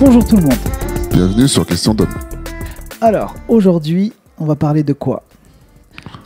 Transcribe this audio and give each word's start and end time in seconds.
Bonjour 0.00 0.24
tout 0.24 0.36
le 0.36 0.42
monde. 0.42 0.52
Bienvenue 1.12 1.46
sur 1.46 1.64
Question 1.64 1.94
d'homme. 1.94 2.14
Alors, 3.00 3.34
aujourd'hui, 3.48 4.12
on 4.38 4.44
va 4.44 4.56
parler 4.56 4.82
de 4.82 4.92
quoi? 4.92 5.22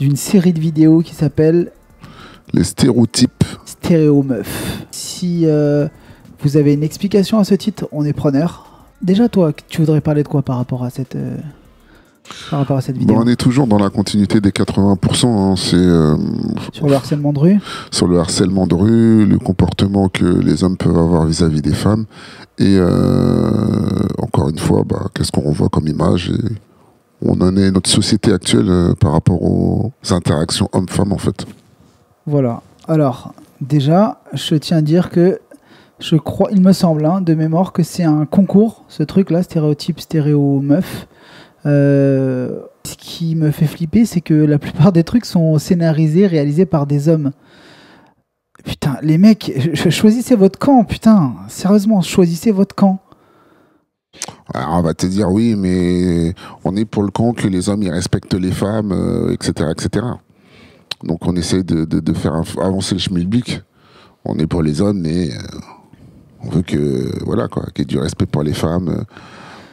D'une 0.01 0.17
série 0.17 0.55
de 0.55 0.61
vidéos 0.61 1.01
qui 1.01 1.15
s'appelle 1.15 1.71
Les 2.53 2.65
stéréotypes. 2.65 3.45
Stéréo 3.67 4.23
Meuf. 4.23 4.87
Si 4.91 5.43
euh, 5.45 5.87
vous 6.41 6.57
avez 6.57 6.73
une 6.73 6.83
explication 6.83 7.39
à 7.39 7.45
ce 7.45 7.55
titre, 7.55 7.87
on 7.93 8.05
est 8.07 8.15
preneur. 8.15 8.87
Déjà, 9.03 9.29
toi, 9.29 9.53
tu 9.69 9.83
voudrais 9.83 10.01
parler 10.01 10.23
de 10.23 10.29
quoi 10.29 10.43
par 10.43 10.57
rapport 10.57 10.83
à 10.83 10.91
cette, 10.91 11.17
euh, 11.17 11.37
par 12.51 12.61
rapport 12.61 12.77
à 12.77 12.81
cette 12.81 12.97
vidéo 12.97 13.17
Bon, 13.17 13.23
on 13.25 13.27
est 13.27 13.37
toujours 13.37 13.67
dans 13.67 13.79
la 13.79 13.91
continuité 13.91 14.41
des 14.41 14.51
80%. 14.51 15.27
hein. 15.27 15.55
C'est 15.57 15.77
euh, 15.77 16.17
Sur 16.73 16.87
le 16.87 16.95
harcèlement 16.95 17.33
de 17.33 17.39
rue 17.39 17.59
sur 17.91 18.07
le 18.07 18.19
harcèlement 18.19 18.67
de 18.67 18.75
rue, 18.75 19.27
le 19.27 19.39
comportement 19.39 20.09
que 20.09 20.25
les 20.25 20.65
hommes 20.65 20.77
peuvent 20.77 20.97
avoir 20.97 21.25
vis-à-vis 21.25 21.63
des 21.63 21.75
femmes. 21.75 22.05
Et 22.59 22.77
euh, 22.79 23.51
encore 24.19 24.49
une 24.49 24.59
fois, 24.59 24.83
bah, 24.87 25.07
qu'est-ce 25.15 25.33
qu'on 25.33 25.43
revoit 25.49 25.69
comme 25.69 25.87
image 25.89 26.31
et 26.31 26.55
on 27.21 27.41
en 27.41 27.57
est 27.57 27.71
notre 27.71 27.91
société 27.91 28.33
actuelle 28.33 28.69
euh, 28.69 28.95
par 28.95 29.13
rapport 29.13 29.43
aux 29.43 29.93
interactions 30.11 30.69
hommes-femmes 30.73 31.13
en 31.13 31.19
fait. 31.19 31.47
Voilà. 32.27 32.63
Alors, 32.87 33.35
déjà, 33.61 34.21
je 34.35 34.55
tiens 34.55 34.79
à 34.79 34.83
dire 34.83 35.11
que 35.11 35.41
je 36.01 36.17
crois, 36.17 36.51
il 36.53 36.61
me 36.61 36.73
semble, 36.73 37.05
hein, 37.05 37.21
de 37.21 37.35
mémoire, 37.35 37.73
que 37.73 37.83
c'est 37.83 38.05
un 38.05 38.25
concours, 38.25 38.85
ce 38.89 39.03
truc-là, 39.03 39.43
stéréotype, 39.43 40.01
stéréo 40.01 40.61
meuf. 40.61 41.09
Euh, 41.67 42.61
ce 42.85 42.95
qui 42.97 43.35
me 43.35 43.51
fait 43.51 43.67
flipper, 43.67 44.05
c'est 44.07 44.21
que 44.21 44.35
la 44.35 44.59
plupart 44.59 44.93
des 44.93 45.05
trucs 45.05 45.25
sont 45.25 45.59
scénarisés, 45.59 46.27
réalisés 46.27 46.67
par 46.67 46.87
des 46.87 47.09
hommes. 47.09 47.33
Putain, 48.65 48.97
les 49.03 49.19
mecs, 49.19 49.53
ch- 49.57 49.91
choisissez 49.91 50.35
votre 50.37 50.59
camp, 50.59 50.85
putain. 50.85 51.35
Sérieusement, 51.49 52.01
choisissez 52.01 52.51
votre 52.51 52.75
camp. 52.75 53.01
Alors 54.55 54.71
on 54.79 54.83
va 54.83 54.95
te 54.95 55.07
dire 55.07 55.31
oui, 55.31 55.55
mais 55.57 56.35
on 56.65 56.75
est 56.77 56.85
pour 56.87 57.03
le 57.03 57.11
camp 57.11 57.33
que 57.35 57.47
les 57.47 57.69
hommes 57.69 57.83
ils 57.83 57.91
respectent 57.91 58.35
les 58.35 58.51
femmes, 58.51 58.91
euh, 58.93 59.33
etc., 59.33 59.71
etc. 59.71 60.07
Donc 61.05 61.27
on 61.27 61.37
essaie 61.37 61.63
de, 61.63 61.85
de- 61.85 62.15
faire 62.15 62.35
av- 62.35 62.59
avancer 62.61 62.95
le 62.95 63.01
schmilblick. 63.01 63.61
On 64.25 64.39
est 64.39 64.47
pour 64.47 64.63
les 64.63 64.81
hommes, 64.81 65.01
mais 65.01 65.31
euh, 65.31 65.39
on 66.43 66.49
veut 66.51 66.63
que 66.63 67.23
voilà 67.25 67.47
quoi, 67.49 67.65
qu'il 67.75 67.81
y 67.81 67.83
ait 67.83 67.85
du 67.85 67.99
respect 67.99 68.27
pour 68.27 68.43
les 68.43 68.55
femmes, 68.55 69.05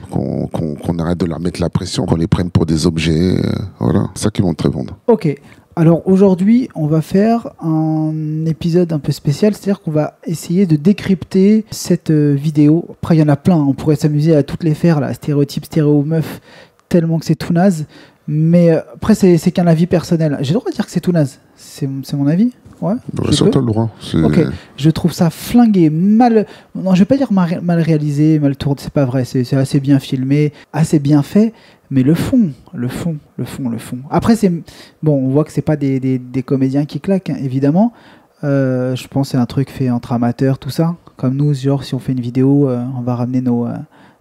qu'on 0.09 1.00
arrête 1.00 1.20
de 1.20 1.25
leur 1.25 1.39
mettre 1.39 1.61
la 1.61 1.70
pression, 1.70 2.06
qu'on 2.06 2.16
les 2.16 2.28
prenne 2.28 2.50
pour 2.50 2.66
des 2.66 2.88
objets, 2.88 3.38
euh, 3.38 3.52
voilà, 3.80 4.09
ça 4.16 4.30
vont 4.39 4.53
te 4.53 4.64
répondre. 4.64 4.97
Ok. 5.08 5.36
Alors 5.78 6.08
aujourd'hui, 6.08 6.70
on 6.73 6.88
va 6.88 7.02
faire 7.02 7.50
un 7.62 8.45
épisode 8.45 8.94
un 8.94 9.00
peu 9.00 9.12
spécial, 9.12 9.53
c'est-à-dire 9.53 9.81
qu'on 9.81 9.92
va 9.92 10.17
essayer 10.25 10.66
de 10.66 10.78
décrypter 10.78 11.66
cette 11.70 12.12
euh, 12.12 12.34
vidéo. 12.34 12.86
Après, 13.02 13.17
il 13.17 13.20
y 13.20 13.23
en 13.23 13.28
a 13.28 13.36
plein, 13.36 13.58
on 13.58 13.73
pourrait 13.73 13.97
s'amuser 13.97 14.34
à 14.36 14.44
toutes 14.44 14.64
les 14.64 14.73
faire, 14.73 15.02
là, 15.02 15.14
stéréotype, 15.14 15.66
stéréo 15.66 16.03
meuf, 16.03 16.40
tellement 16.88 17.19
que 17.19 17.25
c'est 17.25 17.36
tout 17.36 17.52
naze. 17.52 17.88
Mais 18.28 18.72
euh, 18.72 18.80
après, 18.95 19.14
c'est 19.16 19.52
qu'un 19.52 19.68
avis 19.68 19.86
personnel. 19.88 20.38
J'ai 20.42 20.54
le 20.54 20.59
droit 20.59 20.72
de 20.72 20.76
dire 20.76 20.86
que 20.86 20.92
c'est 20.92 21.00
tout 21.00 21.12
naze. 21.12 21.40
C'est 21.56 21.88
mon 21.88 22.28
avis 22.28 22.52
Ouais. 22.81 22.95
T'as 23.16 23.59
le 23.62 23.66
droit. 23.66 23.90
Ok. 24.22 24.40
Je 24.76 24.90
trouve 24.90 25.14
ça 25.14 25.30
flingué, 25.30 25.90
mal. 25.90 26.46
Non, 26.76 26.94
je 26.94 27.00
vais 27.00 27.06
pas 27.06 27.16
dire 27.16 27.31
mal, 27.31 27.62
réalisé, 27.80 28.38
mal 28.38 28.58
tourné, 28.58 28.81
c'est 28.81 28.92
pas 28.92 29.06
vrai. 29.06 29.23
C'est 29.23 29.53
assez 29.53 29.80
bien 29.80 29.98
filmé, 30.00 30.52
assez 30.73 31.00
bien 31.00 31.23
fait. 31.23 31.53
Mais 31.90 32.03
le 32.03 32.14
fond, 32.16 32.50
le 32.73 32.88
fond, 32.90 33.16
le 33.38 33.46
fond, 33.46 33.70
le 33.70 33.78
fond. 33.78 34.00
Après, 34.09 34.36
c'est. 34.36 34.52
Bon, 35.02 35.14
on 35.16 35.30
voit 35.30 35.46
que 35.46 35.52
c'est 35.53 35.62
pas 35.62 35.78
des, 35.78 36.00
des- 36.02 36.20
des 36.20 36.44
comédiens 36.44 36.84
qui 36.86 37.00
claquent, 37.00 37.30
hein, 37.30 37.38
évidemment. 37.42 37.94
Euh, 38.44 38.94
je 38.96 39.08
pense 39.08 39.28
que 39.28 39.31
c'est 39.31 39.38
un 39.38 39.46
truc 39.46 39.70
fait 39.70 39.90
entre 39.90 40.12
amateurs, 40.12 40.59
tout 40.59 40.70
ça. 40.70 40.96
Comme 41.16 41.38
nous, 41.38 41.53
genre, 41.53 41.84
si 41.84 41.96
on 41.96 42.00
fait 42.00 42.12
une 42.12 42.20
vidéo, 42.20 42.68
euh, 42.68 42.84
on 42.98 43.02
va 43.02 43.16
ramener 43.16 43.40
nos, 43.40 43.66
euh, 43.68 43.76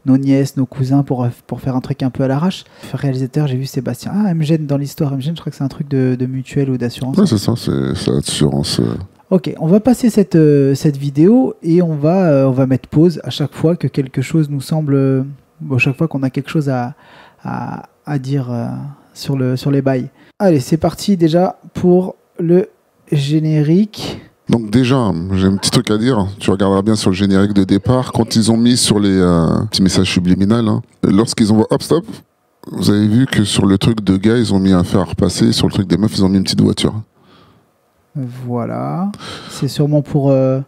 nos 0.06 0.18
nièces, 0.18 0.56
nos 0.56 0.66
cousins 0.66 1.02
pour, 1.02 1.26
pour 1.46 1.60
faire 1.60 1.76
un 1.76 1.80
truc 1.80 2.02
un 2.02 2.10
peu 2.10 2.22
à 2.24 2.28
l'arrache. 2.28 2.64
Réalisateur, 2.92 3.46
j'ai 3.46 3.56
vu 3.56 3.66
Sébastien. 3.66 4.12
Ah, 4.14 4.34
MGN 4.34 4.66
dans 4.66 4.76
l'histoire. 4.76 5.12
MGN, 5.12 5.34
je 5.34 5.40
crois 5.40 5.50
que 5.50 5.56
c'est 5.56 5.64
un 5.64 5.68
truc 5.68 5.88
de, 5.88 6.14
de 6.18 6.26
mutuelle 6.26 6.70
ou 6.70 6.76
d'assurance. 6.76 7.16
Ouais, 7.16 7.26
c'est 7.26 7.38
ça, 7.38 7.54
c'est 7.56 8.10
l'assurance. 8.10 8.80
euh. 8.80 8.94
Ok, 9.30 9.52
on 9.58 9.66
va 9.66 9.80
passer 9.80 10.10
cette, 10.10 10.36
euh, 10.36 10.74
cette 10.74 10.96
vidéo 10.98 11.54
et 11.62 11.80
on 11.82 11.96
va, 11.96 12.28
euh, 12.30 12.44
on 12.46 12.52
va 12.52 12.66
mettre 12.66 12.88
pause 12.88 13.20
à 13.24 13.30
chaque 13.30 13.54
fois 13.54 13.74
que 13.76 13.88
quelque 13.88 14.20
chose 14.22 14.50
nous 14.50 14.60
semble. 14.60 15.24
bon, 15.60 15.76
à 15.76 15.78
chaque 15.78 15.96
fois 15.96 16.06
qu'on 16.08 16.22
a 16.22 16.30
quelque 16.30 16.50
chose 16.50 16.68
à, 16.68 16.94
à, 17.42 17.84
à 18.06 18.18
dire 18.18 18.50
sur, 19.14 19.36
le, 19.36 19.56
sur 19.56 19.70
les 19.70 19.80
bails. 19.82 20.08
Allez, 20.38 20.60
c'est 20.60 20.76
parti 20.76 21.16
déjà 21.16 21.58
pour 21.72 22.16
le 22.38 22.68
générique. 23.10 24.20
Donc 24.54 24.70
déjà, 24.70 25.10
j'ai 25.32 25.48
un 25.48 25.56
petit 25.56 25.72
truc 25.72 25.90
à 25.90 25.98
dire. 25.98 26.28
Tu 26.38 26.48
regarderas 26.48 26.82
bien 26.82 26.94
sur 26.94 27.10
le 27.10 27.16
générique 27.16 27.54
de 27.54 27.64
départ, 27.64 28.12
quand 28.12 28.36
ils 28.36 28.52
ont 28.52 28.56
mis 28.56 28.76
sur 28.76 29.00
les 29.00 29.18
euh, 29.18 29.48
petits 29.68 29.82
messages 29.82 30.08
subliminaux, 30.08 30.54
hein, 30.54 30.80
lorsqu'ils 31.02 31.52
ont 31.52 31.66
hop 31.68 31.82
stop, 31.82 32.04
vous 32.70 32.88
avez 32.90 33.08
vu 33.08 33.26
que 33.26 33.42
sur 33.42 33.66
le 33.66 33.78
truc 33.78 34.04
de 34.04 34.16
gars, 34.16 34.38
ils 34.38 34.54
ont 34.54 34.60
mis 34.60 34.70
un 34.70 34.84
fer 34.84 35.00
à 35.00 35.04
repasser, 35.06 35.50
sur 35.50 35.66
le 35.66 35.72
truc 35.72 35.88
des 35.88 35.96
meufs, 35.96 36.12
ils 36.14 36.24
ont 36.24 36.28
mis 36.28 36.36
une 36.36 36.44
petite 36.44 36.60
voiture. 36.60 36.94
Voilà. 38.14 39.10
C'est 39.50 39.66
sûrement 39.66 40.02
pour, 40.02 40.30
euh, 40.30 40.60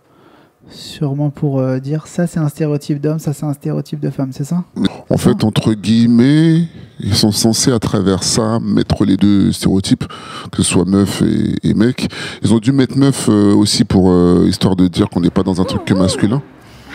sûrement 0.69 1.31
pour 1.31 1.61
euh, 1.61 1.79
dire 1.79 2.07
ça, 2.07 2.27
c'est 2.27 2.39
un 2.39 2.49
stéréotype 2.49 3.01
d'homme, 3.01 3.19
ça, 3.19 3.33
c'est 3.33 3.47
un 3.47 3.53
stéréotype 3.53 4.01
de 4.01 4.11
femme, 4.11 4.31
c'est 4.33 4.45
ça? 4.45 4.65
En 5.11 5.17
fait, 5.17 5.45
entre 5.45 5.73
guillemets, 5.75 6.65
ils 7.01 7.15
sont 7.15 7.33
censés 7.33 7.73
à 7.73 7.79
travers 7.79 8.23
ça 8.23 8.59
mettre 8.61 9.05
les 9.05 9.17
deux 9.17 9.53
stéréotypes, 9.53 10.05
que 10.51 10.63
ce 10.63 10.71
soit 10.71 10.85
meuf 10.85 11.23
et, 11.23 11.55
et 11.63 11.75
mec. 11.75 12.09
Ils 12.43 12.53
ont 12.53 12.59
dû 12.59 12.73
mettre 12.73 12.97
meuf 12.97 13.29
euh, 13.29 13.55
aussi 13.55 13.85
pour 13.85 14.11
euh, 14.11 14.47
histoire 14.49 14.77
de 14.77 14.89
dire 14.89 15.09
qu'on 15.09 15.21
n'est 15.21 15.31
pas 15.31 15.43
dans 15.43 15.61
un 15.61 15.65
truc 15.65 15.85
que 15.85 15.95
masculin. 15.95 16.43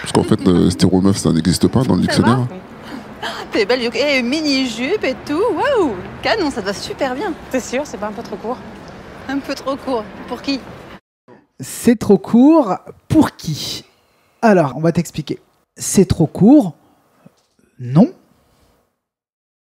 Parce 0.02 0.12
qu'en 0.12 0.24
fait, 0.24 0.48
euh, 0.48 0.70
stéréo 0.70 1.02
meuf, 1.02 1.18
ça 1.18 1.32
n'existe 1.32 1.68
pas 1.68 1.84
dans 1.84 1.96
le 1.96 2.02
dictionnaire. 2.02 2.48
T'es 3.52 3.66
belle. 3.66 3.82
Et 3.94 4.24
mini-jupe 4.24 5.04
et 5.04 5.16
tout. 5.26 5.44
Waouh 5.54 5.92
Canon, 6.24 6.50
ça 6.50 6.62
te 6.62 6.66
va 6.66 6.74
super 6.74 7.14
bien. 7.14 7.34
T'es 7.52 7.60
sûr, 7.60 7.82
c'est 7.86 7.98
pas 7.98 8.08
un 8.08 8.12
peu 8.12 8.24
trop 8.24 8.38
court? 8.38 8.58
Un 9.30 9.38
peu 9.38 9.54
trop 9.54 9.76
court. 9.76 10.04
Pour 10.28 10.42
qui? 10.42 10.60
C'est 11.62 11.98
trop 11.98 12.18
court. 12.18 12.76
Pour 13.08 13.36
qui? 13.38 13.86
Alors, 14.42 14.74
on 14.76 14.82
va 14.82 14.92
t'expliquer. 14.92 15.40
C'est 15.78 16.06
trop 16.06 16.28
court? 16.28 16.76
Non. 17.80 18.12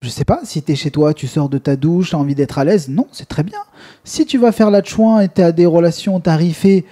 Je 0.03 0.09
sais 0.09 0.25
pas, 0.25 0.41
si 0.45 0.63
t'es 0.63 0.77
chez 0.77 0.91
toi, 0.91 1.13
tu 1.13 1.27
sors 1.27 1.51
de 1.51 1.59
ta 1.59 1.77
douche, 1.77 2.13
t'as 2.13 2.17
envie 2.17 2.35
d'être 2.35 2.59
à 2.59 2.65
l'aise, 2.65 2.89
non, 2.89 3.07
c'est 3.13 3.29
très 3.29 3.43
bien. 3.43 3.59
Si 4.03 4.25
tu 4.25 4.39
vas 4.39 4.51
faire 4.51 4.71
la 4.71 4.83
chouin 4.83 5.21
et 5.21 5.29
t'as 5.29 5.53
des 5.53 5.67
relations 5.67 6.19
tarifées, 6.21 6.87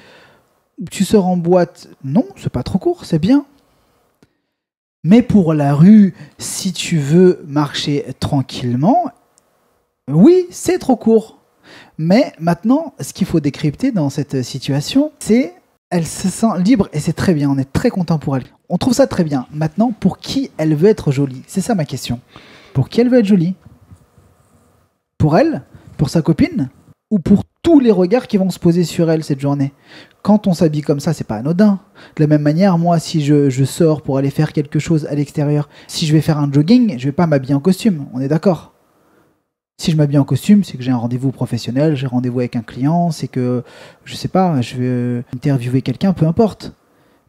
tu 0.90 1.06
sors 1.06 1.26
en 1.26 1.38
boîte, 1.38 1.88
non, 2.04 2.26
c'est 2.36 2.52
pas 2.52 2.62
trop 2.62 2.78
court, 2.78 3.06
c'est 3.06 3.18
bien. 3.18 3.46
Mais 5.04 5.22
pour 5.22 5.54
la 5.54 5.74
rue, 5.74 6.14
si 6.36 6.74
tu 6.74 6.98
veux 6.98 7.42
marcher 7.46 8.04
tranquillement, 8.20 9.06
oui, 10.08 10.46
c'est 10.50 10.78
trop 10.78 10.96
court. 10.96 11.37
Mais 11.98 12.32
maintenant, 12.38 12.94
ce 13.00 13.12
qu'il 13.12 13.26
faut 13.26 13.40
décrypter 13.40 13.90
dans 13.90 14.08
cette 14.08 14.42
situation, 14.42 15.10
c'est 15.18 15.52
elle 15.90 16.06
se 16.06 16.28
sent 16.28 16.46
libre 16.64 16.88
et 16.92 17.00
c'est 17.00 17.12
très 17.12 17.34
bien. 17.34 17.50
On 17.50 17.58
est 17.58 17.72
très 17.72 17.90
content 17.90 18.18
pour 18.18 18.36
elle. 18.36 18.44
On 18.68 18.78
trouve 18.78 18.94
ça 18.94 19.06
très 19.06 19.24
bien. 19.24 19.46
Maintenant, 19.52 19.92
pour 19.92 20.18
qui 20.18 20.50
elle 20.58 20.74
veut 20.74 20.88
être 20.88 21.10
jolie? 21.10 21.42
C'est 21.46 21.60
ça 21.60 21.74
ma 21.74 21.84
question. 21.84 22.20
Pour 22.72 22.88
qui 22.88 23.00
elle 23.00 23.08
veut 23.08 23.18
être 23.18 23.26
jolie? 23.26 23.54
Pour 25.18 25.36
elle? 25.36 25.62
Pour 25.96 26.10
sa 26.10 26.22
copine? 26.22 26.68
Ou 27.10 27.18
pour 27.18 27.42
tous 27.62 27.80
les 27.80 27.90
regards 27.90 28.28
qui 28.28 28.36
vont 28.36 28.50
se 28.50 28.58
poser 28.58 28.84
sur 28.84 29.10
elle 29.10 29.24
cette 29.24 29.40
journée? 29.40 29.72
Quand 30.22 30.46
on 30.46 30.52
s'habille 30.52 30.82
comme 30.82 31.00
ça, 31.00 31.14
c'est 31.14 31.26
pas 31.26 31.36
anodin. 31.36 31.80
De 32.16 32.22
la 32.22 32.26
même 32.28 32.42
manière, 32.42 32.78
moi, 32.78 32.98
si 32.98 33.24
je, 33.24 33.50
je 33.50 33.64
sors 33.64 34.02
pour 34.02 34.18
aller 34.18 34.30
faire 34.30 34.52
quelque 34.52 34.78
chose 34.78 35.06
à 35.06 35.14
l'extérieur, 35.14 35.68
si 35.88 36.06
je 36.06 36.12
vais 36.12 36.20
faire 36.20 36.38
un 36.38 36.52
jogging, 36.52 36.98
je 36.98 37.06
vais 37.06 37.12
pas 37.12 37.26
m'habiller 37.26 37.54
en 37.54 37.60
costume. 37.60 38.06
On 38.12 38.20
est 38.20 38.28
d'accord? 38.28 38.74
Si 39.78 39.92
je 39.92 39.96
m'habille 39.96 40.18
en 40.18 40.24
costume, 40.24 40.64
c'est 40.64 40.76
que 40.76 40.82
j'ai 40.82 40.90
un 40.90 40.96
rendez-vous 40.96 41.30
professionnel, 41.30 41.94
j'ai 41.94 42.08
rendez-vous 42.08 42.40
avec 42.40 42.56
un 42.56 42.62
client, 42.62 43.12
c'est 43.12 43.28
que, 43.28 43.62
je 44.04 44.16
sais 44.16 44.28
pas, 44.28 44.60
je 44.60 44.74
vais 44.74 44.86
euh, 44.86 45.22
interviewer 45.34 45.82
quelqu'un, 45.82 46.12
peu 46.12 46.26
importe. 46.26 46.72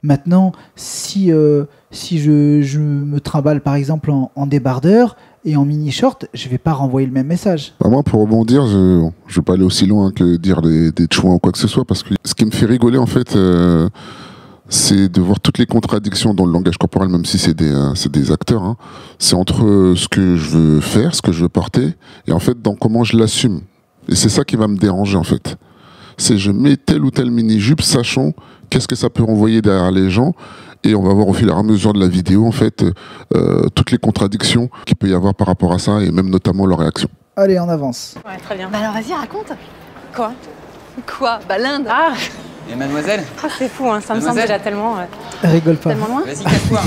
Maintenant, 0.01 0.53
si, 0.75 1.31
euh, 1.31 1.65
si 1.91 2.19
je, 2.19 2.79
me 2.79 3.19
trimballe 3.19 3.61
par 3.61 3.75
exemple 3.75 4.11
en, 4.11 4.47
débardeur 4.47 5.15
et 5.45 5.57
en 5.57 5.65
mini-short, 5.65 6.25
je 6.33 6.49
vais 6.49 6.57
pas 6.57 6.73
renvoyer 6.73 7.05
le 7.05 7.13
même 7.13 7.27
message. 7.27 7.75
Bah, 7.79 7.89
moi, 7.89 8.01
pour 8.01 8.21
rebondir, 8.21 8.65
je 8.65 8.77
ne 8.77 9.11
vais 9.35 9.41
pas 9.41 9.53
aller 9.53 9.63
aussi 9.63 9.85
loin 9.85 10.11
que 10.11 10.37
dire 10.37 10.61
des, 10.63 10.91
des 10.91 11.07
ou 11.23 11.37
quoi 11.37 11.51
que 11.51 11.57
ce 11.59 11.67
soit, 11.67 11.85
parce 11.85 12.01
que 12.01 12.15
ce 12.25 12.33
qui 12.33 12.45
me 12.45 12.51
fait 12.51 12.65
rigoler, 12.65 12.97
en 12.97 13.05
fait, 13.05 13.35
euh, 13.35 13.89
c'est 14.69 15.09
de 15.09 15.19
voir 15.21 15.39
toutes 15.39 15.57
les 15.57 15.65
contradictions 15.65 16.33
dans 16.33 16.45
le 16.45 16.51
langage 16.51 16.77
corporel, 16.77 17.09
même 17.09 17.25
si 17.25 17.37
c'est 17.37 17.53
des, 17.53 17.71
euh, 17.71 17.95
c'est 17.95 18.11
des 18.11 18.31
acteurs. 18.31 18.63
hein. 18.63 18.77
C'est 19.17 19.35
entre 19.35 19.65
euh, 19.65 19.95
ce 19.95 20.07
que 20.07 20.35
je 20.37 20.49
veux 20.57 20.79
faire, 20.79 21.13
ce 21.15 21.21
que 21.21 21.31
je 21.31 21.41
veux 21.41 21.49
porter, 21.49 21.95
et 22.27 22.31
en 22.31 22.39
fait, 22.39 22.61
dans 22.61 22.75
comment 22.75 23.03
je 23.03 23.17
l'assume. 23.17 23.61
Et 24.07 24.15
c'est 24.15 24.29
ça 24.29 24.43
qui 24.43 24.55
va 24.55 24.67
me 24.67 24.77
déranger, 24.77 25.17
en 25.17 25.23
fait. 25.23 25.55
C'est 26.17 26.37
je 26.37 26.51
mets 26.51 26.77
telle 26.77 27.03
ou 27.03 27.11
telle 27.11 27.31
mini-jupe, 27.31 27.81
sachant 27.81 28.33
qu'est-ce 28.69 28.87
que 28.87 28.95
ça 28.95 29.09
peut 29.09 29.23
renvoyer 29.23 29.61
derrière 29.61 29.91
les 29.91 30.09
gens, 30.09 30.33
et 30.83 30.93
on 30.95 31.01
va 31.03 31.13
voir 31.13 31.27
au 31.27 31.33
fil 31.33 31.49
et 31.49 31.51
à 31.51 31.63
mesure 31.63 31.93
de 31.93 31.99
la 31.99 32.07
vidéo, 32.07 32.45
en 32.45 32.51
fait, 32.51 32.83
euh, 33.35 33.67
toutes 33.75 33.91
les 33.91 33.97
contradictions 33.97 34.69
qu'il 34.85 34.95
peut 34.95 35.09
y 35.09 35.13
avoir 35.13 35.33
par 35.33 35.47
rapport 35.47 35.73
à 35.73 35.79
ça, 35.79 36.01
et 36.01 36.11
même 36.11 36.29
notamment 36.29 36.65
leur 36.65 36.79
réaction. 36.79 37.09
Allez, 37.35 37.59
on 37.59 37.69
avance. 37.69 38.15
Ouais, 38.25 38.37
très 38.37 38.55
bien. 38.55 38.69
Bah 38.69 38.79
alors 38.79 38.93
vas-y, 38.93 39.13
raconte. 39.13 39.53
Quoi? 40.15 40.33
Quoi? 41.17 41.39
Bah 41.47 41.57
l'Inde. 41.57 41.85
Ah 41.89 42.13
Et 42.71 42.75
mademoiselle 42.75 43.23
Ah, 43.43 43.47
c'est 43.57 43.67
fou, 43.67 43.89
hein, 43.89 43.99
ça 43.99 44.13
me 44.13 44.21
semble 44.21 44.41
déjà 44.41 44.59
tellement, 44.59 44.95
euh, 44.97 45.03
rigole 45.43 45.77
pas. 45.77 45.89
tellement 45.89 46.07
loin. 46.07 46.21
Vas-y, 46.23 46.43
casse-toi. 46.43 46.81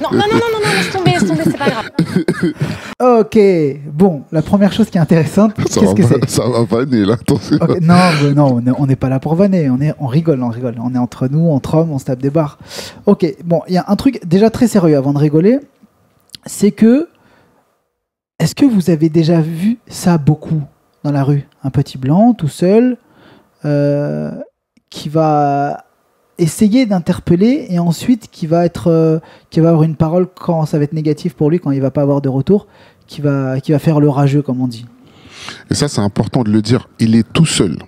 Non, 0.00 0.10
non, 0.10 0.18
non, 0.18 0.26
non, 0.32 0.48
non, 0.52 0.60
non, 0.64 0.72
laisse 0.76 0.90
tomber, 0.90 1.10
laisse 1.12 1.26
tomber, 1.26 1.42
c'est 1.44 1.56
pas 1.58 1.70
grave. 1.70 3.20
Ok, 3.20 3.38
bon, 3.92 4.22
la 4.32 4.42
première 4.42 4.72
chose 4.72 4.90
qui 4.90 4.98
est 4.98 5.00
intéressante, 5.00 5.52
Ça 5.58 5.80
qu'est-ce 5.80 5.84
va, 5.86 5.94
que 5.94 6.02
pas- 6.02 6.26
c'est 6.26 6.30
ça 6.30 6.48
va 6.48 6.64
vanner 6.64 7.04
là, 7.04 7.14
attention. 7.14 7.56
Ok, 7.60 7.80
Non, 7.82 7.94
mais 8.22 8.32
non, 8.34 8.54
on 8.54 8.66
est- 8.66 8.74
on 8.78 8.86
n'est 8.86 8.96
pas 8.96 9.08
là 9.08 9.20
pour 9.20 9.36
vanner, 9.36 9.70
on, 9.70 9.80
est, 9.80 9.94
on 10.00 10.06
rigole, 10.06 10.42
on 10.42 10.48
rigole. 10.48 10.74
On 10.82 10.92
est 10.94 10.98
entre 10.98 11.28
nous, 11.28 11.48
entre 11.50 11.74
hommes, 11.74 11.92
on 11.92 11.98
se 12.00 12.06
tape 12.06 12.20
des 12.20 12.30
barres. 12.30 12.58
Ok, 13.06 13.24
bon, 13.44 13.62
il 13.68 13.74
y 13.74 13.78
a 13.78 13.84
un 13.86 13.96
truc 13.96 14.20
déjà 14.26 14.50
très 14.50 14.66
sérieux 14.66 14.96
avant 14.96 15.12
de 15.12 15.18
rigoler, 15.18 15.60
c'est 16.46 16.72
que, 16.72 17.08
est-ce 18.40 18.56
que 18.56 18.66
vous 18.66 18.90
avez 18.90 19.08
déjà 19.08 19.40
vu 19.40 19.78
ça 19.86 20.18
beaucoup 20.18 20.62
dans 21.04 21.12
la 21.12 21.22
rue? 21.22 21.46
Un 21.62 21.70
petit 21.70 21.96
blanc, 21.98 22.34
tout 22.34 22.48
seul, 22.48 22.84
euh, 22.92 22.96
qui 24.90 25.08
va 25.08 25.84
essayer 26.38 26.86
d'interpeller 26.86 27.66
et 27.70 27.78
ensuite 27.78 28.28
qui 28.30 28.46
va 28.46 28.64
être 28.64 28.88
euh, 28.88 29.18
qui 29.50 29.60
va 29.60 29.68
avoir 29.68 29.84
une 29.84 29.96
parole 29.96 30.26
quand 30.26 30.66
ça 30.66 30.78
va 30.78 30.84
être 30.84 30.92
négatif 30.92 31.34
pour 31.34 31.50
lui 31.50 31.60
quand 31.60 31.70
il 31.70 31.80
va 31.80 31.90
pas 31.90 32.02
avoir 32.02 32.20
de 32.20 32.28
retour 32.28 32.66
qui 33.06 33.20
va 33.20 33.60
qui 33.60 33.72
va 33.72 33.78
faire 33.78 34.00
le 34.00 34.08
rageux 34.08 34.42
comme 34.42 34.60
on 34.60 34.68
dit 34.68 34.86
Et 35.70 35.74
ça, 35.74 35.88
c'est 35.88 36.00
important 36.00 36.42
de 36.42 36.50
le 36.50 36.62
dire. 36.62 36.88
Il 36.98 37.14
est 37.14 37.30
tout 37.32 37.46
seul. 37.46 37.78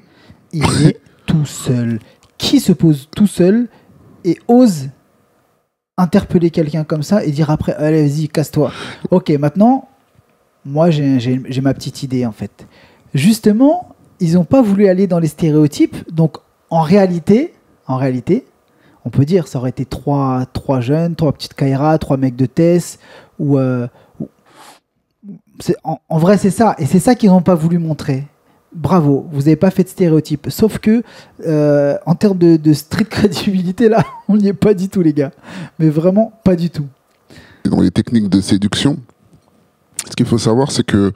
il 0.53 0.65
est 0.87 1.01
tout 1.27 1.47
seul. 1.47 1.99
Qui 2.39 2.61
se 2.61 2.73
pose 2.73 3.09
tout 3.15 3.27
seul 3.27 3.69
et 4.25 4.39
ose 4.47 4.91
interpeller 5.97 6.51
quelqu'un 6.51 6.85
comme 6.85 7.03
ça 7.03 7.25
et 7.25 7.31
dire 7.31 7.51
après, 7.51 7.75
allez, 7.75 8.07
vas-y, 8.07 8.29
casse-toi. 8.29 8.71
Ok, 9.11 9.31
maintenant, 9.31 9.89
moi, 10.65 10.91
j'ai 10.91 11.61
ma 11.63 11.73
petite 11.73 12.03
idée, 12.03 12.27
en 12.27 12.33
fait. 12.33 12.67
Justement, 13.15 13.96
ils 14.21 14.35
n'ont 14.35 14.45
pas 14.45 14.63
voulu 14.63 14.89
aller 14.89 15.07
dans 15.07 15.19
les 15.19 15.29
stéréotypes. 15.29 15.97
Donc, 16.13 16.37
en 16.71 16.81
réalité, 16.81 17.55
en 17.87 17.97
réalité, 17.97 18.45
on 19.05 19.11
peut 19.11 19.25
dire, 19.25 19.47
ça 19.47 19.59
aurait 19.59 19.71
été 19.71 19.85
trois, 19.85 20.47
trois 20.53 20.81
jeunes, 20.81 21.15
trois 21.15 21.33
petites 21.33 21.55
Kaira, 21.55 21.99
trois 21.99 22.17
mecs 22.17 22.37
de 22.37 22.47
Tess, 22.47 22.99
ou... 23.39 23.59
euh, 23.59 23.87
en, 25.85 26.19
vrai, 26.19 26.37
c'est 26.37 26.51
ça. 26.51 26.75
Et 26.79 26.87
c'est 26.87 26.99
ça 26.99 27.15
qu'ils 27.15 27.31
n'ont 27.31 27.43
pas 27.43 27.55
voulu 27.55 27.79
montrer 27.79 28.25
bravo, 28.77 29.27
vous 29.33 29.41
n'avez 29.41 29.57
pas 29.57 29.71
fait 29.71 29.85
de 29.85 29.89
stéréotype. 29.89 30.49
Sauf 30.51 30.79
que, 30.79 31.03
euh, 31.47 31.97
en 32.07 32.15
termes 32.15 32.39
de, 32.39 32.57
de 32.57 32.73
street 32.73 33.05
crédibilité, 33.11 33.89
là, 33.89 34.05
on 34.29 34.37
n'y 34.37 34.49
est 34.49 34.53
pas 34.53 34.75
du 34.75 34.89
tout, 34.89 35.03
les 35.03 35.13
gars. 35.13 35.33
Mais 35.79 35.89
vraiment, 35.89 36.33
pas 36.45 36.57
du 36.57 36.71
tout. 36.71 36.87
Dans 37.65 37.81
les 37.81 37.91
techniques 37.91 38.29
de 38.29 38.41
séduction, 38.41 38.99
ce 40.09 40.15
qu'il 40.15 40.27
faut 40.27 40.39
savoir, 40.39 40.71
c'est 40.71 40.85
que 40.85 41.13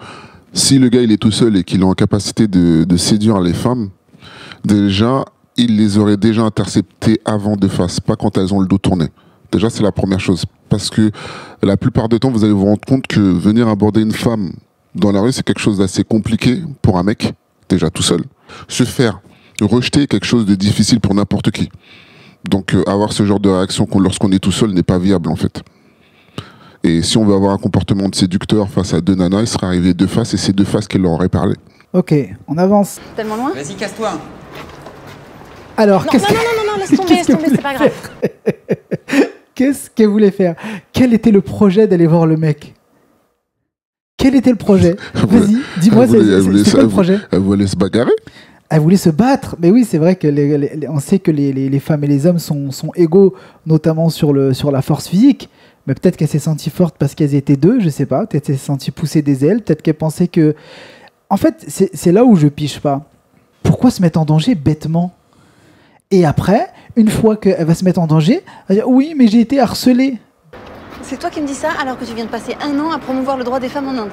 si 0.52 0.79
le 0.79 0.88
gars 0.88 1.02
il 1.02 1.12
est 1.12 1.17
tout 1.17 1.31
seul 1.31 1.56
et 1.56 1.64
qu'il 1.64 1.81
est 1.81 1.85
en 1.85 1.94
capacité 1.94 2.49
de, 2.49 2.97
séduire 2.97 3.41
les 3.41 3.52
femmes, 3.52 3.91
déjà, 4.64 5.25
il 5.56 5.76
les 5.76 5.99
aurait 5.99 6.17
déjà 6.17 6.43
interceptées 6.43 7.20
avant 7.25 7.56
de 7.56 7.69
face, 7.69 8.00
pas 8.00 8.17
quand 8.17 8.37
elles 8.38 8.52
ont 8.52 8.61
le 8.61 8.67
dos 8.67 8.79
tourné. 8.79 9.06
Déjà, 9.52 9.70
c'est 9.70 9.82
la 9.82 9.93
première 9.93 10.20
chose. 10.20 10.44
Parce 10.69 10.91
que 10.91 11.11
la 11.62 11.76
plupart 11.76 12.08
du 12.08 12.20
temps, 12.20 12.31
vous 12.31 12.44
allez 12.44 12.52
vous 12.52 12.64
rendre 12.64 12.85
compte 12.87 13.06
que 13.06 13.20
venir 13.20 13.69
aborder 13.69 14.02
une 14.02 14.12
femme 14.12 14.52
dans 14.94 15.12
la 15.12 15.20
rue, 15.20 15.32
c'est 15.32 15.43
quelque 15.43 15.61
chose 15.61 15.79
d'assez 15.79 16.05
compliqué 16.05 16.62
pour 16.82 16.99
un 16.99 17.03
mec, 17.03 17.32
déjà 17.69 17.91
tout 17.91 18.03
seul. 18.03 18.25
Se 18.69 18.85
faire 18.85 19.20
rejeter 19.61 20.06
quelque 20.06 20.26
chose 20.26 20.46
de 20.46 20.55
difficile 20.55 21.00
pour 21.00 21.14
n'importe 21.14 21.50
qui. 21.50 21.69
Donc, 22.49 22.75
euh, 22.75 22.82
avoir 22.88 23.12
ce 23.12 23.26
genre 23.26 23.41
de 23.41 23.49
réaction 23.49 23.87
qu'on- 23.87 24.00
lorsqu'on 24.00 24.32
est 24.32 24.38
tout 24.38 24.53
seul 24.53 24.70
n'est 24.70 24.82
pas 24.82 24.99
viable, 24.99 25.29
en 25.29 25.37
fait. 25.37 25.62
Et 26.82 27.03
si 27.03 27.19
on 27.19 27.25
veut 27.25 27.35
avoir 27.35 27.53
un 27.53 27.59
comportement 27.59 28.09
de 28.09 28.15
séducteur 28.15 28.69
face 28.69 28.94
à 28.94 29.00
deux 29.00 29.15
nanas, 29.15 29.41
il 29.43 29.47
serait 29.47 29.67
arrivé 29.67 29.93
deux 29.93 30.06
faces 30.06 30.32
et 30.35 30.37
c'est 30.38 30.53
deux 30.53 30.65
faces 30.65 30.88
qu'elle 30.88 31.03
leur 31.03 31.12
aurait 31.12 31.29
parlé. 31.29 31.55
Ok, 31.93 32.15
on 32.49 32.56
avance. 32.56 32.99
Tellement 33.17 33.37
loin 33.37 33.53
Vas-y, 33.55 33.75
casse-toi. 33.75 34.12
Alors, 35.77 36.06
qu'est-ce 36.06 36.25
non, 36.25 36.38
non, 36.38 36.65
non, 36.67 36.73
non, 36.73 36.79
laisse 36.79 36.97
tomber, 36.99 37.15
laisse 37.15 37.27
tomber, 37.27 37.44
c'est 37.50 37.62
pas 37.62 37.75
grave. 37.75 37.93
qu'est-ce 39.55 39.91
qu'elle 39.91 40.09
voulait 40.09 40.31
faire? 40.31 40.55
Quel 40.93 41.12
était 41.15 41.31
le 41.31 41.41
projet 41.41 41.87
d'aller 41.87 42.06
voir 42.06 42.27
le 42.27 42.37
mec? 42.37 42.75
Quel 44.17 44.35
était 44.35 44.50
le 44.50 44.56
projet? 44.56 44.97
Vas-y, 45.15 45.56
dis-moi, 45.81 46.05
elle 46.05 46.41
voulait- 46.41 46.65
c'est- 46.65 46.71
quoi 46.71 46.81
le 46.81 46.87
elle 46.87 46.91
projet? 46.93 47.19
Elle 47.32 47.38
voulait 47.41 47.67
se 47.67 47.77
bagarrer? 47.77 48.11
Elle 48.69 48.81
voulait 48.81 48.97
se 48.97 49.11
battre. 49.11 49.56
Mais 49.59 49.71
oui, 49.71 49.85
c'est 49.88 49.99
vrai 49.99 50.15
que 50.17 50.29
les- 50.29 50.56
les- 50.59 50.77
les- 50.77 50.88
on 50.88 51.00
sait 51.00 51.19
que 51.19 51.31
les, 51.31 51.53
les- 51.53 51.69
les 51.69 51.81
femmes 51.81 52.05
et 52.05 52.06
les 52.06 52.27
hommes 52.27 52.38
sont, 52.38 52.71
sont 52.71 52.93
égaux, 52.94 53.35
notamment 53.67 54.11
sur, 54.11 54.32
le, 54.32 54.53
sur 54.55 54.71
la 54.71 54.81
force 54.82 55.09
physique. 55.09 55.49
Mais 55.87 55.94
peut-être 55.94 56.17
qu'elle 56.17 56.29
s'est 56.29 56.38
sentie 56.38 56.71
forte 56.71 56.97
parce 56.99 57.15
qu'elles 57.15 57.35
étaient 57.35 57.56
deux, 57.56 57.81
je 57.81 57.88
sais 57.88 58.06
pas. 58.06 58.27
Peut-être 58.27 58.47
qu'elle 58.47 58.59
s'est 58.59 58.65
sentie 58.65 58.91
pousser 58.91 59.23
des 59.23 59.44
ailes. 59.44 59.62
Peut-être 59.62 59.82
qu'elle 59.82 59.94
pensait 59.94 60.29
que. 60.29 60.55
En 61.29 61.37
fait, 61.37 61.65
c'est 61.69 62.12
là 62.12 62.25
où 62.25 62.37
je 62.37 62.49
piche 62.49 62.81
pas. 62.81 63.05
Pourquoi 63.62 63.91
se 63.91 64.03
mettre 64.03 64.19
en 64.19 64.25
danger 64.25 64.55
bêtement? 64.55 65.12
Et 66.11 66.25
après, 66.25 66.69
une 66.97 67.09
fois 67.09 67.37
qu'elle 67.37 67.65
va 67.65 67.75
se 67.75 67.85
mettre 67.85 68.00
en 68.00 68.06
danger, 68.06 68.43
elle 68.69 68.69
va 68.69 68.75
dire 68.75 68.88
Oui, 68.88 69.15
mais 69.17 69.29
j'ai 69.29 69.41
été 69.41 69.61
harcelée. 69.61 70.19
C'est 71.03 71.19
toi 71.19 71.31
qui 71.31 71.41
me 71.41 71.47
dis 71.47 71.55
ça 71.55 71.71
alors 71.81 71.99
que 71.99 72.05
tu 72.05 72.15
viens 72.15 72.25
de 72.25 72.31
passer 72.31 72.56
un 72.61 72.79
an 72.79 72.91
à 72.91 72.99
promouvoir 72.99 73.37
le 73.37 73.44
droit 73.44 73.61
des 73.61 73.69
femmes 73.69 73.88
en 73.88 74.03
Inde. 74.03 74.11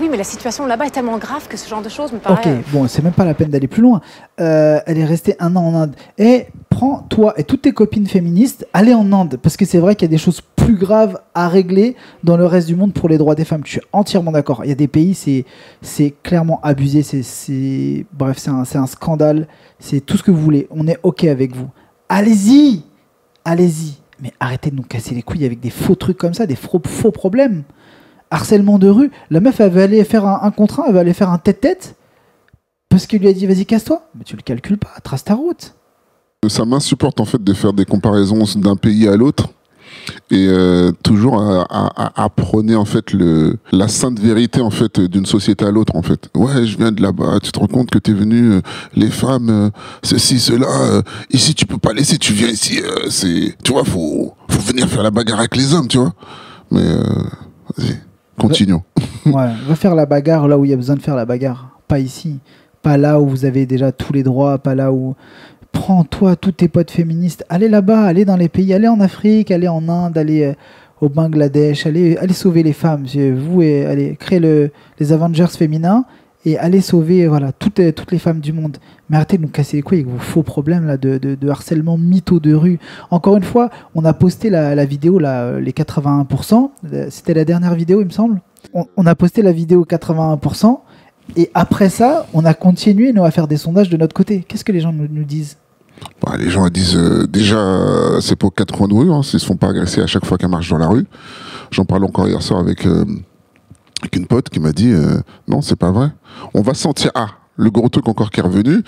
Oui, 0.00 0.08
mais 0.10 0.16
la 0.16 0.24
situation 0.24 0.66
là-bas 0.66 0.86
est 0.86 0.90
tellement 0.90 1.18
grave 1.18 1.48
que 1.48 1.56
ce 1.56 1.68
genre 1.68 1.82
de 1.82 1.88
choses 1.88 2.12
me 2.12 2.18
paraît. 2.18 2.58
Ok, 2.58 2.64
bon, 2.72 2.88
c'est 2.88 3.02
même 3.02 3.12
pas 3.12 3.24
la 3.24 3.34
peine 3.34 3.48
d'aller 3.48 3.68
plus 3.68 3.82
loin. 3.82 4.00
Euh, 4.40 4.80
elle 4.86 4.98
est 4.98 5.04
restée 5.04 5.34
un 5.40 5.56
an 5.56 5.64
en 5.64 5.74
Inde. 5.74 5.96
Et 6.18 6.46
prends 6.68 7.00
toi 7.08 7.34
et 7.36 7.44
toutes 7.44 7.62
tes 7.62 7.72
copines 7.72 8.06
féministes, 8.06 8.66
allez 8.72 8.94
en 8.94 9.12
Inde. 9.12 9.38
Parce 9.42 9.56
que 9.56 9.64
c'est 9.64 9.78
vrai 9.78 9.94
qu'il 9.94 10.06
y 10.06 10.10
a 10.10 10.12
des 10.12 10.18
choses 10.18 10.40
plus 10.56 10.76
graves 10.76 11.20
à 11.34 11.48
régler 11.48 11.96
dans 12.22 12.36
le 12.36 12.46
reste 12.46 12.68
du 12.68 12.76
monde 12.76 12.92
pour 12.92 13.08
les 13.08 13.18
droits 13.18 13.34
des 13.34 13.44
femmes. 13.44 13.62
Je 13.64 13.72
suis 13.72 13.80
entièrement 13.92 14.32
d'accord. 14.32 14.60
Il 14.64 14.68
y 14.68 14.72
a 14.72 14.76
des 14.76 14.88
pays, 14.88 15.14
c'est, 15.14 16.14
clairement 16.22 16.60
abusé. 16.62 17.02
C'est. 17.02 18.06
Bref, 18.12 18.38
c'est 18.38 18.50
un, 18.50 18.64
un 18.74 18.86
scandale. 18.86 19.48
C'est 19.78 20.00
tout 20.00 20.16
ce 20.16 20.22
que 20.22 20.30
vous 20.30 20.42
voulez. 20.42 20.66
On 20.70 20.86
est 20.86 20.98
OK 21.02 21.24
avec 21.24 21.56
vous. 21.56 21.68
Allez-y 22.08 22.82
Allez-y. 23.44 23.96
Mais 24.20 24.32
arrêtez 24.40 24.70
de 24.70 24.76
nous 24.76 24.82
casser 24.82 25.14
les 25.14 25.22
couilles 25.22 25.46
avec 25.46 25.60
des 25.60 25.70
faux 25.70 25.94
trucs 25.94 26.18
comme 26.18 26.34
ça, 26.34 26.44
des 26.44 26.54
faux, 26.54 26.82
faux 26.84 27.12
problèmes. 27.12 27.62
Harcèlement 28.30 28.78
de 28.78 28.88
rue. 28.88 29.10
La 29.30 29.40
meuf, 29.40 29.60
elle 29.60 29.72
va 29.72 29.84
aller 29.84 30.02
faire 30.04 30.26
un, 30.26 30.50
contrat, 30.50 30.84
elle 30.88 30.94
va 30.94 31.00
aller 31.00 31.14
faire 31.14 31.30
un 31.30 31.38
tête-tête. 31.38 31.96
Parce 32.88 33.06
qu'il 33.06 33.20
lui 33.20 33.28
a 33.28 33.32
dit, 33.32 33.46
vas-y, 33.46 33.66
casse-toi. 33.66 34.02
Mais 34.16 34.24
tu 34.24 34.36
le 34.36 34.42
calcules 34.42 34.78
pas, 34.78 34.90
trace 35.02 35.24
ta 35.24 35.34
route. 35.34 35.74
Ça 36.48 36.64
m'insupporte 36.64 37.20
en 37.20 37.24
fait 37.24 37.42
de 37.42 37.52
faire 37.52 37.72
des 37.72 37.84
comparaisons 37.84 38.44
d'un 38.56 38.76
pays 38.76 39.08
à 39.08 39.16
l'autre 39.16 39.48
et 40.30 40.46
euh, 40.48 40.92
toujours 41.02 41.42
à, 41.42 42.12
en 42.16 42.84
fait 42.84 43.12
la 43.72 43.88
sainte 43.88 44.18
vérité 44.18 44.60
en 44.60 44.70
fait 44.70 45.00
d'une 45.00 45.26
société 45.26 45.64
à 45.64 45.70
l'autre 45.70 45.96
en 45.96 46.02
fait. 46.02 46.28
Ouais, 46.34 46.66
je 46.66 46.76
viens 46.76 46.92
de 46.92 47.02
là-bas, 47.02 47.40
tu 47.42 47.52
te 47.52 47.58
rends 47.58 47.66
compte 47.66 47.90
que 47.90 47.98
t'es 47.98 48.12
venu, 48.12 48.52
euh, 48.52 48.60
les 48.94 49.10
femmes, 49.10 49.50
euh, 49.50 49.70
ceci, 50.02 50.38
cela, 50.38 51.02
ici 51.30 51.54
tu 51.54 51.66
peux 51.66 51.78
pas 51.78 51.92
laisser, 51.92 52.18
tu 52.18 52.32
viens 52.32 52.48
ici, 52.48 52.80
c'est, 53.10 53.56
tu 53.62 53.72
vois, 53.72 53.84
faut, 53.84 54.34
faut 54.48 54.60
venir 54.60 54.88
faire 54.88 55.02
la 55.02 55.10
bagarre 55.10 55.40
avec 55.40 55.56
les 55.56 55.74
hommes, 55.74 55.88
tu 55.88 55.98
vois. 55.98 56.12
Mais 56.70 56.84
vas-y, 57.76 57.98
continuons. 58.38 58.82
Ouais, 59.26 59.50
va 59.66 59.74
faire 59.74 59.94
la 59.94 60.06
bagarre 60.06 60.48
là 60.48 60.56
où 60.56 60.64
il 60.64 60.70
y 60.70 60.74
a 60.74 60.76
besoin 60.76 60.96
de 60.96 61.02
faire 61.02 61.16
la 61.16 61.26
bagarre. 61.26 61.78
Pas 61.86 61.98
ici. 61.98 62.38
Pas 62.82 62.96
là 62.96 63.20
où 63.20 63.28
vous 63.28 63.44
avez 63.44 63.66
déjà 63.66 63.92
tous 63.92 64.12
les 64.12 64.22
droits, 64.22 64.58
pas 64.58 64.74
là 64.74 64.92
où. 64.92 65.14
Prends-toi 65.72 66.36
tous 66.36 66.52
tes 66.52 66.68
potes 66.68 66.90
féministes, 66.90 67.44
allez 67.50 67.68
là-bas, 67.68 68.04
allez 68.04 68.24
dans 68.24 68.36
les 68.36 68.48
pays, 68.48 68.72
allez 68.72 68.88
en 68.88 69.00
Afrique, 69.00 69.50
allez 69.50 69.68
en 69.68 69.86
Inde, 69.88 70.16
allez 70.16 70.42
euh, 70.42 70.54
au 71.00 71.08
Bangladesh, 71.08 71.86
allez, 71.86 72.16
allez 72.16 72.32
sauver 72.32 72.62
les 72.62 72.72
femmes. 72.72 73.04
Vous, 73.36 73.62
et, 73.62 73.84
allez 73.84 74.16
créer 74.16 74.40
le, 74.40 74.70
les 74.98 75.12
Avengers 75.12 75.46
féminins 75.48 76.04
et 76.44 76.58
allez 76.58 76.80
sauver 76.80 77.26
voilà, 77.26 77.52
toutes, 77.52 77.80
euh, 77.80 77.92
toutes 77.92 78.12
les 78.12 78.18
femmes 78.18 78.40
du 78.40 78.52
monde. 78.52 78.78
Mais 79.08 79.16
arrêtez 79.16 79.36
de 79.36 79.42
nous 79.42 79.48
casser 79.48 79.78
les 79.78 79.82
couilles 79.82 80.00
avec 80.00 80.10
vos 80.10 80.18
faux 80.18 80.42
problèmes 80.42 80.86
là, 80.86 80.96
de, 80.96 81.18
de, 81.18 81.48
harcèlement 81.48 81.98
mytho 81.98 82.40
de 82.40 82.54
rue. 82.54 82.78
Encore 83.10 83.36
une 83.36 83.42
fois, 83.42 83.70
on 83.94 84.04
a 84.04 84.12
posté 84.12 84.50
la, 84.50 84.74
la 84.74 84.84
vidéo, 84.84 85.18
là, 85.18 85.42
euh, 85.42 85.60
les 85.60 85.72
81%. 85.72 86.70
Euh, 86.92 87.06
C'était 87.10 87.34
la 87.34 87.44
dernière 87.44 87.74
vidéo, 87.74 88.00
il 88.00 88.06
me 88.06 88.10
semble. 88.10 88.40
On, 88.74 89.06
a 89.06 89.14
posté 89.14 89.42
la 89.42 89.52
vidéo 89.52 89.86
81%. 89.88 90.80
Et 91.36 91.50
après 91.54 91.88
ça, 91.88 92.26
on 92.34 92.44
a 92.44 92.54
continué 92.54 93.12
nous, 93.12 93.24
à 93.24 93.30
faire 93.30 93.48
des 93.48 93.56
sondages 93.56 93.88
de 93.88 93.96
notre 93.96 94.14
côté. 94.14 94.44
Qu'est-ce 94.46 94.64
que 94.64 94.72
les 94.72 94.80
gens 94.80 94.92
nous, 94.92 95.24
disent? 95.24 95.56
Bah, 96.24 96.36
les 96.38 96.50
gens 96.50 96.68
disent 96.68 96.98
déjà 97.28 98.20
c'est 98.20 98.36
pour 98.36 98.54
quatre 98.54 98.74
coins 98.74 98.88
de 98.88 98.94
rue, 98.94 99.10
hein, 99.10 99.22
se 99.22 99.38
font 99.38 99.56
pas 99.56 99.68
agresser 99.68 100.00
à 100.00 100.06
chaque 100.06 100.24
fois 100.24 100.38
qu'elles 100.38 100.48
marchent 100.48 100.70
dans 100.70 100.78
la 100.78 100.86
rue. 100.86 101.06
J'en 101.70 101.84
parlais 101.84 102.06
encore 102.06 102.28
hier 102.28 102.40
soir 102.42 102.60
avec, 102.60 102.86
avec 104.00 104.16
une 104.16 104.26
pote 104.26 104.48
qui 104.48 104.60
m'a 104.60 104.72
dit 104.72 104.92
euh, 104.92 105.20
non 105.46 105.62
c'est 105.62 105.76
pas 105.76 105.90
vrai. 105.90 106.10
On 106.54 106.62
va 106.62 106.74
sentir 106.74 107.10
ah 107.14 107.28
le 107.56 107.70
gros 107.70 107.88
truc 107.88 108.08
encore 108.08 108.30
qui 108.30 108.40
est 108.40 108.42
revenu, 108.42 108.82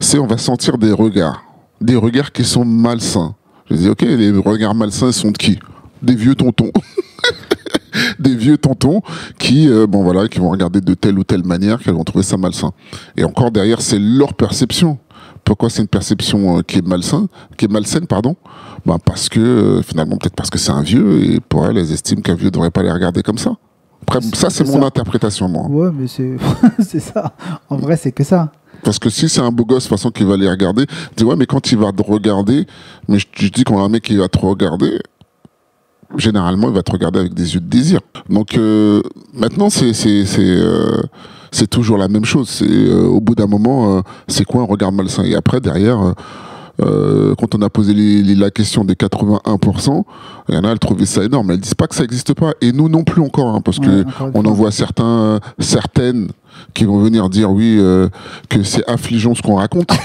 c'est 0.00 0.18
on 0.18 0.26
va 0.26 0.38
sentir 0.38 0.78
des 0.78 0.92
regards, 0.92 1.42
des 1.80 1.96
regards 1.96 2.32
qui 2.32 2.44
sont 2.44 2.64
malsains. 2.64 3.34
Je 3.70 3.76
dis 3.76 3.88
ok 3.88 4.02
les 4.02 4.30
regards 4.30 4.74
malsains 4.74 5.12
sont 5.12 5.30
de 5.30 5.38
qui? 5.38 5.58
Des 6.02 6.14
vieux 6.14 6.34
tontons. 6.34 6.70
des 8.18 8.34
vieux 8.34 8.58
tontons 8.58 9.02
qui, 9.38 9.68
euh, 9.68 9.86
bon 9.86 10.02
voilà, 10.02 10.28
qui 10.28 10.38
vont 10.38 10.50
regarder 10.50 10.80
de 10.80 10.94
telle 10.94 11.18
ou 11.18 11.24
telle 11.24 11.44
manière, 11.44 11.80
qu'elles 11.80 11.94
vont 11.94 12.04
trouver 12.04 12.24
ça 12.24 12.36
malsain. 12.36 12.72
Et 13.16 13.24
encore 13.24 13.50
derrière, 13.50 13.80
c'est 13.80 13.98
leur 13.98 14.34
perception. 14.34 14.98
Pourquoi 15.44 15.70
c'est 15.70 15.82
une 15.82 15.88
perception 15.88 16.58
euh, 16.58 16.62
qui 16.62 16.78
est 16.78 16.86
malsain, 16.86 17.28
qui 17.56 17.66
est 17.66 17.68
malsaine, 17.68 18.06
pardon? 18.06 18.36
Ben 18.86 18.98
Parce 18.98 19.28
que 19.28 19.40
euh, 19.40 19.82
finalement, 19.82 20.16
peut-être 20.16 20.34
parce 20.34 20.50
que 20.50 20.58
c'est 20.58 20.70
un 20.70 20.82
vieux 20.82 21.22
et 21.22 21.40
pour 21.40 21.66
elles, 21.66 21.76
elles 21.76 21.92
estiment 21.92 22.22
qu'un 22.22 22.34
vieux 22.34 22.46
ne 22.46 22.50
devrait 22.50 22.70
pas 22.70 22.82
les 22.82 22.92
regarder 22.92 23.22
comme 23.22 23.38
ça. 23.38 23.56
Après, 24.06 24.20
ça, 24.34 24.50
c'est 24.50 24.64
mon 24.66 24.80
ça. 24.80 24.86
interprétation, 24.86 25.48
moi. 25.48 25.66
Ouais, 25.68 25.90
mais 25.92 26.06
c'est 26.06 26.36
c'est 26.80 27.00
ça. 27.00 27.32
En 27.68 27.76
vrai, 27.76 27.96
c'est 27.96 28.12
que 28.12 28.24
ça. 28.24 28.52
Parce 28.82 28.98
que 28.98 29.08
si 29.08 29.28
c'est 29.28 29.40
un 29.40 29.50
beau 29.50 29.64
gosse, 29.64 29.84
de 29.84 29.88
toute 29.88 29.98
façon, 29.98 30.10
qui 30.10 30.24
va 30.24 30.36
les 30.36 30.48
regarder, 30.48 30.86
tu 30.86 30.94
dis 31.16 31.24
ouais, 31.24 31.36
mais 31.36 31.46
quand 31.46 31.72
il 31.72 31.78
va 31.78 31.90
te 31.92 32.02
regarder, 32.02 32.66
mais 33.08 33.18
je, 33.18 33.26
je 33.34 33.48
dis 33.48 33.64
qu'on 33.64 33.80
a 33.80 33.82
un 33.84 33.88
mec 33.88 34.02
qui 34.02 34.16
va 34.16 34.28
te 34.28 34.38
regarder, 34.38 34.98
généralement, 36.18 36.68
il 36.68 36.74
va 36.74 36.82
te 36.82 36.92
regarder 36.92 37.20
avec 37.20 37.32
des 37.34 37.54
yeux 37.54 37.60
de 37.60 37.66
désir. 37.66 38.00
Donc 38.28 38.56
euh, 38.56 39.00
maintenant, 39.32 39.70
c'est 39.70 39.94
c'est 39.94 40.26
c'est 40.26 40.42
euh, 40.44 41.00
c'est 41.50 41.68
toujours 41.68 41.96
la 41.96 42.08
même 42.08 42.24
chose. 42.26 42.48
C'est 42.48 42.68
euh, 42.68 43.06
au 43.06 43.20
bout 43.20 43.34
d'un 43.34 43.46
moment, 43.46 43.96
euh, 43.96 44.00
c'est 44.28 44.44
quoi 44.44 44.62
un 44.62 44.66
regard 44.66 44.92
malsain? 44.92 45.24
Et 45.24 45.34
après, 45.34 45.60
derrière. 45.60 46.14
Euh, 46.80 47.34
quand 47.38 47.54
on 47.54 47.62
a 47.62 47.70
posé 47.70 47.94
les- 47.94 48.22
les- 48.22 48.34
la 48.34 48.50
question 48.50 48.84
des 48.84 48.94
81%, 48.94 50.04
il 50.48 50.54
y 50.54 50.58
en 50.58 50.64
a, 50.64 50.70
elles 50.72 50.78
trouvaient 50.78 51.06
ça 51.06 51.22
énorme. 51.24 51.50
Elles 51.52 51.60
disent 51.60 51.74
pas 51.74 51.86
que 51.86 51.94
ça 51.94 52.02
n'existe 52.02 52.34
pas. 52.34 52.52
Et 52.60 52.72
nous 52.72 52.88
non 52.88 53.04
plus 53.04 53.22
encore, 53.22 53.54
hein, 53.54 53.60
parce 53.64 53.78
Ouais, 53.78 53.86
que 53.86 54.04
on 54.34 54.44
en 54.44 54.52
voit 54.52 54.70
certains, 54.72 55.40
certaines 55.58 56.28
qui 56.74 56.84
vont 56.84 56.98
venir 57.00 57.28
dire 57.28 57.50
oui 57.50 57.76
euh, 57.78 58.08
que 58.48 58.62
c'est 58.62 58.88
affligeant 58.88 59.34
ce 59.34 59.42
qu'on 59.42 59.56
raconte. 59.56 59.88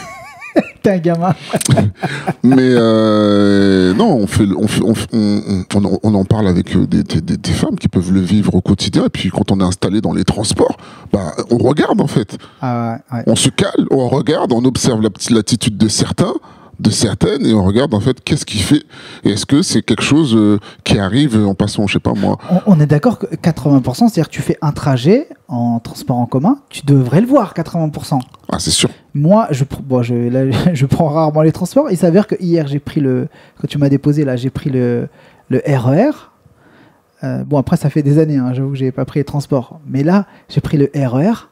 T'es 0.83 0.91
un 0.91 0.97
gamin. 0.97 1.33
Mais 2.43 2.55
euh, 2.59 3.93
non, 3.93 4.15
on, 4.17 4.27
fait, 4.27 4.47
on, 4.57 4.67
fait- 4.67 4.81
on, 4.83 4.95
fait- 4.95 5.07
on, 5.13 5.63
on- 5.75 5.99
on 6.03 6.13
en 6.15 6.25
parle 6.25 6.47
avec 6.47 6.75
euh, 6.75 6.85
des, 6.87 7.03
des- 7.03 7.21
des- 7.21 7.37
des 7.37 7.51
femmes 7.51 7.75
qui 7.77 7.87
peuvent 7.87 8.11
le 8.11 8.19
vivre 8.21 8.55
au 8.55 8.61
quotidien. 8.61 9.05
Et 9.05 9.09
puis 9.09 9.29
quand 9.29 9.51
on 9.51 9.59
est 9.59 9.63
installé 9.63 10.01
dans 10.01 10.13
les 10.13 10.23
transports, 10.23 10.77
bah, 11.13 11.33
on 11.51 11.57
regarde 11.57 12.01
en 12.01 12.07
fait. 12.07 12.37
Ah 12.61 12.97
ouais, 13.11 13.17
ouais. 13.17 13.23
On 13.27 13.35
se 13.35 13.49
cale, 13.49 13.85
on 13.91 14.07
regarde, 14.09 14.51
on 14.51 14.63
observe 14.65 15.01
la 15.01 15.09
petite- 15.09 15.31
l'attitude 15.31 15.77
de 15.77 15.87
certains, 15.87 16.33
de 16.79 16.89
certaines, 16.89 17.45
et 17.45 17.53
on 17.53 17.63
regarde 17.65 17.93
en 17.93 17.99
fait 17.99 18.21
qu'est-ce 18.23 18.45
qu'il 18.45 18.61
fait. 18.61 18.83
Est-ce 19.23 19.45
que 19.45 19.61
c'est 19.61 19.81
quelque 19.81 20.03
chose 20.03 20.33
euh, 20.35 20.59
qui 20.83 20.97
arrive 20.97 21.35
en 21.45 21.53
passant, 21.53 21.87
je 21.87 21.93
sais 21.93 21.99
pas 21.99 22.13
moi. 22.13 22.37
On, 22.49 22.75
on 22.75 22.79
est 22.79 22.85
d'accord 22.85 23.19
que 23.19 23.25
80%, 23.35 23.93
c'est-à-dire 23.95 24.29
que 24.29 24.33
tu 24.33 24.41
fais 24.41 24.57
un 24.61 24.71
trajet 24.71 25.27
en 25.49 25.79
transport 25.79 26.17
en 26.17 26.25
commun, 26.25 26.59
tu 26.69 26.81
devrais 26.85 27.19
le 27.21 27.27
voir 27.27 27.53
80%. 27.53 28.19
Ah, 28.51 28.57
c'est 28.59 28.71
sûr. 28.71 28.89
Moi, 29.13 29.47
je, 29.51 29.63
pr- 29.65 29.81
bon, 29.83 30.01
je, 30.01 30.13
là, 30.15 30.49
je 30.73 30.85
prends 30.85 31.07
rarement 31.09 31.41
les 31.41 31.51
transports. 31.51 31.87
Il 31.91 31.97
s'avère 31.97 32.27
que 32.27 32.35
hier, 32.39 32.67
j'ai 32.67 32.79
pris 32.79 33.01
le. 33.01 33.27
Quand 33.61 33.67
tu 33.67 33.77
m'as 33.77 33.89
déposé, 33.89 34.23
là, 34.23 34.35
j'ai 34.37 34.49
pris 34.49 34.69
le, 34.69 35.09
le 35.49 35.61
RER. 35.65 36.11
Euh, 37.23 37.43
bon, 37.43 37.57
après, 37.57 37.75
ça 37.75 37.89
fait 37.89 38.01
des 38.03 38.17
années, 38.19 38.37
hein, 38.37 38.53
j'avoue 38.53 38.71
que 38.71 38.77
j'ai 38.77 38.91
pas 38.93 39.03
pris 39.05 39.19
les 39.19 39.25
transports. 39.25 39.81
Mais 39.85 40.03
là, 40.03 40.25
j'ai 40.47 40.61
pris 40.61 40.77
le 40.77 40.89
RER. 40.95 41.49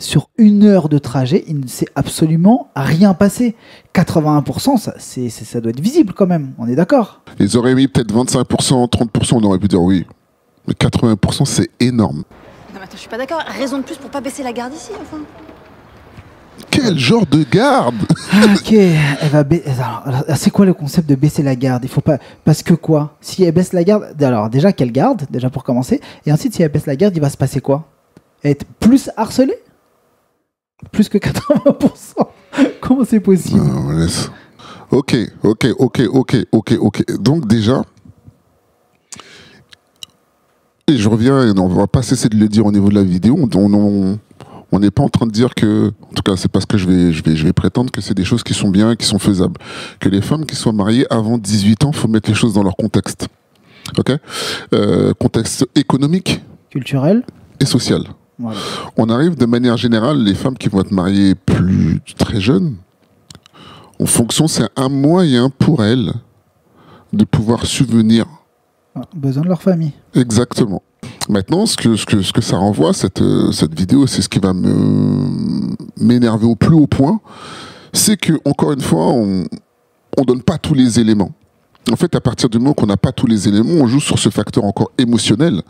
Sur 0.00 0.28
une 0.38 0.64
heure 0.64 0.88
de 0.88 0.98
trajet, 0.98 1.44
il 1.46 1.60
ne 1.60 1.68
s'est 1.68 1.86
absolument 1.94 2.68
rien 2.74 3.14
passé. 3.14 3.54
81%, 3.94 4.76
ça, 4.76 4.92
c'est, 4.98 5.28
c'est- 5.28 5.44
ça 5.44 5.60
doit 5.60 5.70
être 5.70 5.78
visible 5.78 6.12
quand 6.14 6.26
même. 6.26 6.52
On 6.58 6.66
est 6.66 6.74
d'accord 6.74 7.20
Ils 7.38 7.56
auraient 7.56 7.76
mis 7.76 7.86
peut-être 7.86 8.12
25%, 8.12 8.88
30%, 8.88 9.36
on 9.36 9.44
aurait 9.44 9.60
pu 9.60 9.68
dire 9.68 9.80
oui. 9.80 10.04
Mais 10.66 10.74
80%, 10.74 11.44
c'est 11.44 11.70
énorme. 11.78 12.24
Non, 12.72 12.74
mais 12.74 12.80
attends, 12.82 12.88
je 12.94 12.98
suis 12.98 13.08
pas 13.08 13.18
d'accord. 13.18 13.38
Raison 13.46 13.78
de 13.78 13.84
plus 13.84 13.94
pour 13.96 14.10
pas 14.10 14.20
baisser 14.20 14.42
la 14.42 14.52
garde 14.52 14.74
ici, 14.74 14.90
enfin. 15.00 15.18
Quel 16.72 16.98
genre 16.98 17.26
de 17.26 17.44
garde? 17.44 17.94
Ah, 18.32 18.46
ok, 18.52 18.72
elle 18.72 19.28
va 19.30 19.44
ba- 19.44 19.56
c'est 20.34 20.50
quoi 20.50 20.66
le 20.66 20.74
concept 20.74 21.08
de 21.08 21.14
baisser 21.14 21.44
la 21.44 21.54
garde? 21.54 21.84
Il 21.84 21.88
faut 21.88 22.00
pas 22.00 22.18
parce 22.44 22.64
que 22.64 22.74
quoi? 22.74 23.16
Si 23.20 23.44
elle 23.44 23.52
baisse 23.52 23.72
la 23.72 23.84
garde, 23.84 24.20
alors 24.20 24.50
déjà 24.50 24.72
qu'elle 24.72 24.90
garde, 24.90 25.22
déjà 25.30 25.50
pour 25.50 25.62
commencer, 25.62 26.00
et 26.26 26.32
ensuite 26.32 26.52
si 26.52 26.62
elle 26.64 26.72
baisse 26.72 26.86
la 26.86 26.96
garde, 26.96 27.16
il 27.16 27.20
va 27.20 27.30
se 27.30 27.36
passer 27.36 27.60
quoi? 27.60 27.84
Être 28.42 28.64
plus 28.80 29.08
harcelé 29.16 29.54
Plus 30.92 31.08
que 31.08 31.18
80% 31.18 32.26
Comment 32.80 33.04
c'est 33.04 33.20
possible 33.20 33.60
Non, 33.60 33.90
laisse. 33.90 34.30
Ok, 34.90 35.16
ok, 35.42 35.66
ok, 35.78 36.02
ok, 36.10 36.36
ok, 36.52 36.76
ok. 36.80 37.18
Donc 37.20 37.46
déjà, 37.48 37.82
et 40.86 40.96
je 40.96 41.08
reviens, 41.08 41.46
et 41.46 41.58
on 41.58 41.68
va 41.68 41.86
pas 41.86 42.02
cesser 42.02 42.28
de 42.28 42.36
le 42.36 42.48
dire 42.48 42.66
au 42.66 42.72
niveau 42.72 42.90
de 42.90 42.94
la 42.94 43.02
vidéo, 43.02 43.36
on 43.40 43.48
on- 43.74 44.18
on 44.72 44.78
n'est 44.80 44.90
pas 44.90 45.02
en 45.04 45.08
train 45.08 45.26
de 45.26 45.30
dire 45.30 45.54
que, 45.54 45.88
en 46.02 46.14
tout 46.14 46.22
cas 46.24 46.36
c'est 46.36 46.50
parce 46.50 46.66
que 46.66 46.76
je 46.76 46.88
vais, 46.88 47.12
je, 47.12 47.22
vais, 47.22 47.36
je 47.36 47.44
vais 47.46 47.52
prétendre 47.52 47.92
que 47.92 48.00
c'est 48.00 48.14
des 48.14 48.24
choses 48.24 48.42
qui 48.42 48.54
sont 48.54 48.68
bien, 48.70 48.96
qui 48.96 49.06
sont 49.06 49.20
faisables. 49.20 49.56
Que 50.00 50.08
les 50.08 50.20
femmes 50.20 50.44
qui 50.46 50.56
soient 50.56 50.72
mariées 50.72 51.06
avant 51.10 51.38
18 51.38 51.84
ans, 51.84 51.92
faut 51.92 52.08
mettre 52.08 52.28
les 52.28 52.34
choses 52.34 52.54
dans 52.54 52.62
leur 52.64 52.74
contexte. 52.76 53.28
Ok? 53.98 54.12
Euh, 54.72 55.12
Contexte 55.14 55.64
économique 55.76 56.42
Culturel 56.70 57.24
et 57.60 57.66
social. 57.66 58.02
Voilà. 58.38 58.58
On 58.96 59.08
arrive 59.10 59.36
de 59.36 59.46
manière 59.46 59.76
générale, 59.76 60.22
les 60.22 60.34
femmes 60.34 60.56
qui 60.58 60.68
vont 60.68 60.80
être 60.80 60.90
mariées 60.90 61.34
plus 61.34 62.00
très 62.18 62.40
jeunes, 62.40 62.74
en 64.00 64.06
fonction, 64.06 64.48
c'est 64.48 64.68
un 64.76 64.88
moyen 64.88 65.50
pour 65.50 65.84
elles 65.84 66.12
de 67.12 67.24
pouvoir 67.24 67.64
subvenir 67.64 68.26
Ah, 68.96 69.02
Besoin 69.14 69.44
de 69.44 69.48
leur 69.48 69.62
famille. 69.62 69.92
exactement. 70.14 70.82
Maintenant, 71.28 71.64
ce 71.64 71.76
que, 71.76 71.96
ce 71.96 72.04
que, 72.04 72.22
ce 72.22 72.32
que 72.32 72.40
ça 72.42 72.56
renvoie, 72.56 72.92
cette, 72.92 73.22
euh, 73.22 73.52
cette 73.52 73.78
vidéo, 73.78 74.06
c'est 74.06 74.20
ce 74.20 74.28
qui 74.28 74.40
va 74.40 74.52
m'énerver 76.00 76.46
au 76.46 76.56
plus 76.56 76.74
haut 76.74 76.86
point, 76.86 77.20
c'est 77.92 78.16
que, 78.16 78.32
encore 78.44 78.72
une 78.72 78.80
fois, 78.80 79.06
on 79.06 79.44
ne 80.18 80.24
donne 80.26 80.42
pas 80.42 80.58
tous 80.58 80.74
les 80.74 80.98
éléments. 81.00 81.30
En 81.92 81.96
fait, 81.96 82.14
à 82.16 82.20
partir 82.20 82.48
du 82.48 82.58
moment 82.58 82.72
qu'on 82.72 82.86
n'a 82.86 82.96
pas 82.96 83.12
tous 83.12 83.26
les 83.26 83.46
éléments, 83.46 83.74
on 83.82 83.86
joue 83.86 84.00
sur 84.00 84.18
ce 84.18 84.30
facteur 84.30 84.64
encore 84.64 84.90
émotionnel 84.96 85.60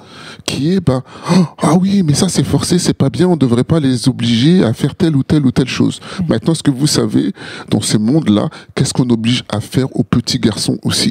qui 0.44 0.72
est 0.72 0.80
bah 0.80 1.02
oh, 1.32 1.44
ah 1.58 1.74
oui 1.74 2.04
mais 2.04 2.14
ça 2.14 2.28
c'est 2.28 2.44
forcé 2.44 2.78
c'est 2.78 2.94
pas 2.94 3.10
bien 3.10 3.26
on 3.28 3.36
devrait 3.36 3.64
pas 3.64 3.80
les 3.80 4.08
obliger 4.08 4.62
à 4.64 4.72
faire 4.72 4.94
telle 4.94 5.16
ou 5.16 5.24
telle 5.24 5.44
ou 5.44 5.50
telle 5.50 5.66
chose. 5.68 5.98
Maintenant 6.28 6.52
est-ce 6.52 6.62
que 6.62 6.70
vous 6.70 6.86
savez 6.86 7.32
dans 7.68 7.80
ces 7.80 7.98
mondes 7.98 8.28
là 8.28 8.48
qu'est-ce 8.76 8.94
qu'on 8.94 9.10
oblige 9.10 9.42
à 9.48 9.60
faire 9.60 9.94
aux 9.96 10.04
petits 10.04 10.38
garçons 10.38 10.78
aussi? 10.84 11.10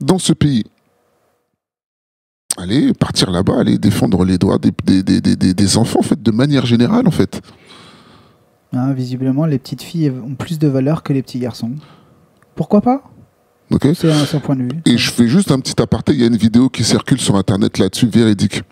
Dans 0.00 0.18
ce 0.18 0.32
pays 0.32 0.64
Allez 2.58 2.94
partir 2.94 3.30
là-bas, 3.30 3.58
aller 3.60 3.76
défendre 3.76 4.24
les 4.24 4.38
droits 4.38 4.58
des, 4.58 4.70
des, 4.84 5.02
des, 5.02 5.20
des- 5.20 5.36
des- 5.36 5.52
des 5.52 5.76
enfants, 5.76 5.98
en 5.98 6.02
fait, 6.02 6.22
de 6.22 6.30
manière 6.30 6.64
générale, 6.64 7.06
en 7.06 7.10
fait. 7.10 7.42
Hein, 8.72 8.94
visiblement, 8.94 9.44
les 9.44 9.58
petites 9.58 9.82
filles 9.82 10.10
ont 10.10 10.34
plus 10.34 10.58
de 10.58 10.66
valeur 10.66 11.02
que 11.02 11.12
les 11.12 11.20
petits 11.22 11.38
garçons. 11.38 11.72
Pourquoi 12.56 12.80
pas 12.80 13.02
ok 13.70 13.88
C'est 13.94 14.10
un, 14.10 14.40
point 14.40 14.56
de 14.56 14.62
vue. 14.62 14.80
Et 14.86 14.96
je 14.96 15.10
fais 15.10 15.28
juste 15.28 15.50
un 15.50 15.60
petit 15.60 15.80
aparté, 15.80 16.12
il 16.12 16.20
y 16.20 16.24
a 16.24 16.26
une 16.26 16.36
vidéo 16.36 16.68
qui 16.68 16.84
circule 16.84 17.20
sur 17.20 17.36
internet 17.36 17.78
là-dessus, 17.78 18.06
véridique, 18.06 18.62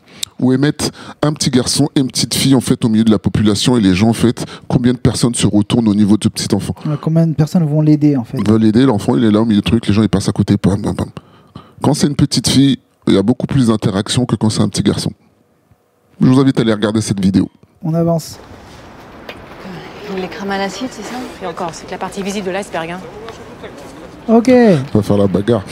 où 0.40 0.52
ils 0.52 0.58
mettent 0.58 0.90
un 1.22 1.32
petit 1.32 1.50
garçon 1.50 1.88
et 1.94 2.00
une 2.00 2.06
petite 2.06 2.34
fille 2.34 2.54
en 2.54 2.60
fait 2.60 2.84
au 2.84 2.88
milieu 2.88 3.04
de 3.04 3.10
la 3.10 3.18
population 3.18 3.76
et 3.76 3.80
les 3.80 3.94
gens 3.94 4.08
en 4.08 4.14
fait, 4.14 4.44
combien 4.68 4.92
de 4.92 4.98
personnes 4.98 5.34
se 5.34 5.46
retournent 5.46 5.88
au 5.88 5.94
niveau 5.94 6.16
de 6.16 6.24
ce 6.24 6.28
petit 6.28 6.54
enfant 6.54 6.74
Combien 7.00 7.26
de 7.26 7.34
personnes 7.34 7.64
vont 7.64 7.80
l'aider 7.80 8.16
en 8.16 8.24
fait 8.24 8.38
Ils 8.38 8.48
veulent 8.48 8.64
aider, 8.64 8.86
l'enfant 8.86 9.16
il 9.16 9.24
est 9.24 9.30
là 9.30 9.42
au 9.42 9.44
milieu 9.44 9.60
du 9.60 9.68
truc, 9.68 9.86
les 9.86 9.92
gens 9.92 10.02
ils 10.02 10.08
passent 10.08 10.28
à 10.28 10.32
côté, 10.32 10.56
bam, 10.62 10.80
bam, 10.80 10.94
bam. 10.94 11.10
Quand 11.82 11.92
c'est 11.94 12.06
une 12.06 12.16
petite 12.16 12.48
fille, 12.48 12.78
il 13.06 13.14
y 13.14 13.18
a 13.18 13.22
beaucoup 13.22 13.46
plus 13.46 13.66
d'interaction 13.66 14.24
que 14.24 14.36
quand 14.36 14.48
c'est 14.48 14.62
un 14.62 14.68
petit 14.68 14.82
garçon. 14.82 15.12
Je 16.20 16.26
vous 16.26 16.40
invite 16.40 16.58
à 16.58 16.62
aller 16.62 16.72
regarder 16.72 17.00
cette 17.00 17.20
vidéo. 17.20 17.50
On 17.82 17.92
avance. 17.92 18.38
On 20.12 20.16
les 20.16 20.28
crame 20.28 20.50
à 20.50 20.58
l'acide, 20.58 20.88
c'est 20.90 21.02
ça? 21.02 21.16
Et 21.42 21.46
encore, 21.46 21.70
c'est 21.72 21.86
que 21.86 21.90
la 21.90 21.98
partie 21.98 22.22
visible 22.22 22.46
de 22.46 22.52
l'iceberg. 22.52 22.90
Hein. 22.90 23.00
Ok, 24.26 24.48
On 24.48 24.98
va 24.98 25.02
faire 25.02 25.18
la 25.18 25.26
bagarre. 25.26 25.62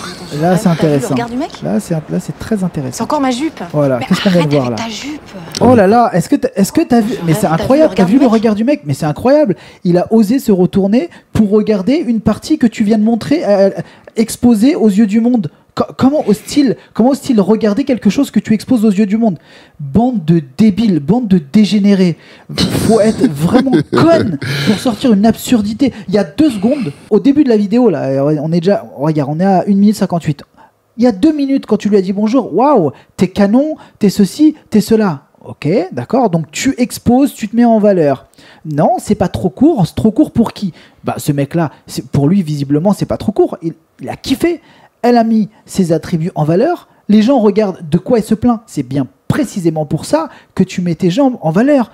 là 0.41 0.57
c'est 0.59 0.67
le 0.69 0.73
intéressant. 0.73 1.15
regard 1.15 1.31
du 1.31 1.37
mec 1.37 1.51
Là 1.63 1.81
c'est 1.81 1.95
là 1.95 2.21
c'est 2.21 2.39
très 2.39 2.59
C'est 2.59 2.65
intéressant. 2.65 3.05
encore 3.05 3.21
ma 3.23 3.31
jupe. 3.31 3.61
Voilà, 3.73 3.99
Mais 3.99 4.05
qu'est-ce 4.05 4.23
qu'on 4.23 4.29
vient 4.31 4.45
de 4.45 4.51
voir 4.55 4.71
là 4.71 4.77
ta 4.77 4.89
jupe 4.91 5.21
Oh 5.63 5.75
là 5.75 5.87
là, 5.87 6.11
est-ce 6.13 6.29
que 6.29 6.37
t'as, 6.37 6.49
est-ce 6.55 6.71
que 6.71 6.83
t'as 6.83 7.01
vu 7.01 7.15
Mais 7.25 7.33
c'est 7.33 7.43
T'as 7.43 7.49
vu 7.57 7.63
incroyable, 7.63 7.93
le 7.93 7.97
t'as 7.97 8.03
regard 8.05 8.09
vu 8.09 8.13
du 8.13 8.19
le 8.19 8.25
mec 8.27 8.33
regard 8.33 8.55
du 8.55 8.65
mec 8.65 8.81
Mais 8.85 8.93
c'est 8.95 9.07
incroyable. 9.07 9.57
Il 9.85 9.97
a 9.97 10.07
osé 10.13 10.39
se 10.39 10.53
retourner 10.53 11.09
pour 11.33 11.51
regarder 11.51 11.95
une 11.95 12.21
partie 12.21 12.59
que 12.59 12.67
tu 12.67 12.85
viens 12.85 12.99
de 12.99 13.05
montrer 13.05 13.43
euh, 13.47 13.71
exposée 14.17 14.75
aux 14.75 14.89
yeux 14.89 15.07
du 15.07 15.21
monde. 15.21 15.51
Co- 15.75 15.85
comment 15.97 16.23
ose-t-il 16.29 16.77
Comment 16.93 17.11
ose-t-il 17.11 17.41
regarder 17.41 17.85
quelque 17.85 18.11
chose 18.11 18.31
que 18.31 18.41
tu 18.41 18.53
exposes 18.53 18.85
aux 18.85 18.91
yeux 18.91 19.07
du 19.07 19.17
monde? 19.17 19.39
Bande 19.81 20.25
de 20.25 20.43
débiles, 20.59 21.01
bande 21.01 21.29
de 21.29 21.39
dégénérés. 21.39 22.19
Faut 22.87 23.01
être 23.01 23.27
vraiment 23.31 23.73
conne 23.93 24.39
pour 24.67 24.79
sortir 24.79 25.15
une 25.15 25.25
absurdité. 25.25 25.93
Il 26.09 26.15
y 26.15 26.19
a 26.19 26.25
deux 26.25 26.51
secondes, 26.51 26.93
au 27.09 27.21
début 27.21 27.43
de 27.45 27.49
la 27.49 27.57
vidéo 27.57 27.89
là, 27.89 28.23
on 28.43 28.53
est 28.53 28.61
déjà, 28.61 28.85
regarde, 28.97 29.31
on 29.33 29.41
est 29.41 29.45
à 29.45 29.61
1 29.67 29.67
minute 29.69 29.97
58. 29.97 30.43
Il 30.99 31.05
y 31.05 31.07
a 31.07 31.13
deux 31.13 31.33
minutes, 31.33 31.65
quand 31.65 31.79
tu 31.79 31.89
lui 31.89 31.97
as 31.97 32.03
dit 32.03 32.13
bonjour, 32.13 32.55
waouh, 32.55 32.93
t'es 33.17 33.29
canon, 33.29 33.77
t'es 33.99 34.11
ceci, 34.11 34.55
t'es 34.69 34.83
cela. 34.83 35.23
Ok, 35.45 35.67
d'accord. 35.91 36.29
Donc 36.31 36.51
tu 36.53 36.75
exposes, 36.79 37.35
tu 37.35 37.49
te 37.49 37.57
mets 37.57 37.65
en 37.65 37.79
valeur. 37.81 38.27
Non, 38.65 38.91
c'est 38.99 39.17
pas 39.17 39.27
trop 39.29 39.49
court. 39.51 39.85
C'est 39.87 39.97
trop 39.97 40.13
court 40.13 40.31
pour 40.31 40.53
qui? 40.53 40.73
Bah 41.03 41.15
ce 41.17 41.33
mec-là, 41.33 41.73
pour 42.13 42.29
lui 42.29 42.43
visiblement, 42.43 42.93
c'est 42.93 43.07
pas 43.07 43.17
trop 43.17 43.33
court. 43.33 43.57
Il, 43.63 43.73
il 44.01 44.09
a 44.09 44.15
kiffé. 44.17 44.61
Elle 45.03 45.19
a 45.19 45.25
mis 45.25 45.49
ses 45.67 45.93
attributs 45.93 46.33
en 46.35 46.45
valeur. 46.45 46.89
Les 47.09 47.23
gens 47.23 47.39
regardent 47.39 47.89
de 47.89 47.99
quoi 47.99 48.19
elle 48.19 48.25
se 48.25 48.35
plaint. 48.35 48.63
C'est 48.67 48.83
bien 48.83 49.07
précisément 49.29 49.87
pour 49.87 50.05
ça 50.05 50.29
que 50.55 50.63
tu 50.63 50.81
mets 50.81 50.95
tes 50.95 51.11
jambes 51.11 51.39
en 51.41 51.51
valeur. 51.51 51.91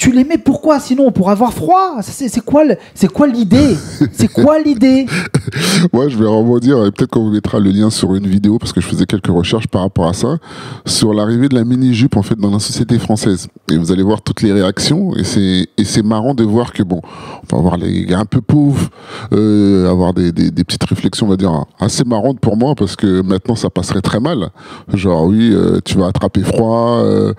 Tu 0.00 0.12
les 0.12 0.24
mets 0.24 0.38
pourquoi? 0.38 0.80
Sinon, 0.80 1.12
pour 1.12 1.28
avoir 1.28 1.52
froid. 1.52 1.98
C'est 2.00 2.42
quoi 2.42 2.62
c'est 2.94 3.12
quoi 3.12 3.26
l'idée? 3.26 3.76
C'est 4.12 4.32
quoi 4.32 4.58
l'idée? 4.58 5.04
Moi, 5.92 6.08
je 6.08 6.16
vais 6.16 6.26
rebondir, 6.26 6.86
et 6.86 6.90
peut-être 6.90 7.10
qu'on 7.10 7.24
vous 7.24 7.32
mettra 7.32 7.60
le 7.60 7.70
lien 7.70 7.90
sur 7.90 8.14
une 8.14 8.26
vidéo, 8.26 8.58
parce 8.58 8.72
que 8.72 8.80
je 8.80 8.86
faisais 8.86 9.04
quelques 9.04 9.26
recherches 9.26 9.66
par 9.66 9.82
rapport 9.82 10.08
à 10.08 10.14
ça, 10.14 10.38
sur 10.86 11.12
l'arrivée 11.12 11.50
de 11.50 11.54
la 11.54 11.64
mini-jupe, 11.64 12.16
en 12.16 12.22
fait, 12.22 12.38
dans 12.38 12.50
la 12.50 12.60
société 12.60 12.98
française. 12.98 13.48
Et 13.70 13.76
vous 13.76 13.92
allez 13.92 14.02
voir 14.02 14.22
toutes 14.22 14.40
les 14.40 14.52
réactions, 14.52 15.14
et 15.16 15.24
c'est, 15.24 15.68
et 15.76 15.84
c'est 15.84 16.02
marrant 16.02 16.32
de 16.32 16.44
voir 16.44 16.72
que, 16.72 16.82
bon, 16.82 17.02
on 17.52 17.56
va 17.56 17.62
voir 17.62 17.76
les 17.76 18.06
gars 18.06 18.20
un 18.20 18.24
peu 18.24 18.40
pauvres, 18.40 18.88
euh, 19.34 19.90
avoir 19.90 20.14
des, 20.14 20.32
des, 20.32 20.64
petites 20.64 20.84
réflexions, 20.84 21.26
on 21.26 21.30
va 21.30 21.36
dire, 21.36 21.66
assez 21.78 22.04
marrantes 22.04 22.40
pour 22.40 22.56
moi, 22.56 22.74
parce 22.74 22.96
que 22.96 23.20
maintenant, 23.20 23.54
ça 23.54 23.68
passerait 23.68 24.00
très 24.00 24.20
mal. 24.20 24.48
Genre, 24.94 25.26
oui, 25.26 25.50
euh, 25.52 25.80
tu 25.84 25.98
vas 25.98 26.06
attraper 26.06 26.40
froid, 26.40 27.02
euh, 27.02 27.34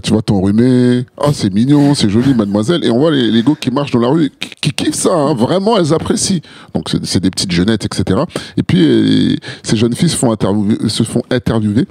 tu 0.00 0.14
vas 0.14 0.22
t'enrhumer, 0.22 1.06
oh, 1.18 1.30
c'est 1.32 1.52
mignon, 1.52 1.71
c'est 1.94 2.08
joli, 2.08 2.34
mademoiselle. 2.34 2.84
Et 2.84 2.90
on 2.90 2.98
voit 2.98 3.10
les, 3.10 3.42
gars 3.42 3.54
qui 3.58 3.70
marchent 3.70 3.92
dans 3.92 4.00
la 4.00 4.08
rue, 4.08 4.30
qui, 4.40 4.50
qui 4.60 4.72
kiffent 4.72 4.94
ça, 4.94 5.14
hein, 5.14 5.34
vraiment, 5.34 5.78
elles 5.78 5.92
apprécient. 5.92 6.40
Donc, 6.74 6.90
c'est, 7.02 7.20
des 7.20 7.30
petites 7.30 7.52
jeunettes, 7.52 7.84
etc. 7.84 8.20
Et 8.56 8.62
puis, 8.62 8.82
euh, 8.82 9.36
ces 9.62 9.76
jeunes 9.76 9.94
filles 9.94 10.08
se 10.08 10.16
font 10.16 10.32
se 10.32 11.02
interviewer 11.30 11.86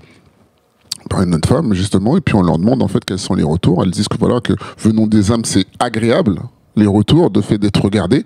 par 1.09 1.21
une 1.23 1.35
autre 1.35 1.47
femme, 1.47 1.73
justement, 1.73 2.17
et 2.17 2.21
puis 2.21 2.35
on 2.35 2.41
leur 2.41 2.57
demande, 2.57 2.81
en 2.81 2.87
fait, 2.87 3.03
quels 3.03 3.19
sont 3.19 3.33
les 3.33 3.43
retours. 3.43 3.83
Elles 3.83 3.91
disent 3.91 4.07
que, 4.07 4.17
voilà, 4.17 4.39
que 4.39 4.53
venons 4.77 5.07
des 5.07 5.31
âmes, 5.31 5.45
c'est 5.45 5.65
agréable, 5.79 6.39
les 6.75 6.87
retours, 6.87 7.29
de 7.29 7.41
fait 7.41 7.57
d'être 7.57 7.81
regardées. 7.81 8.25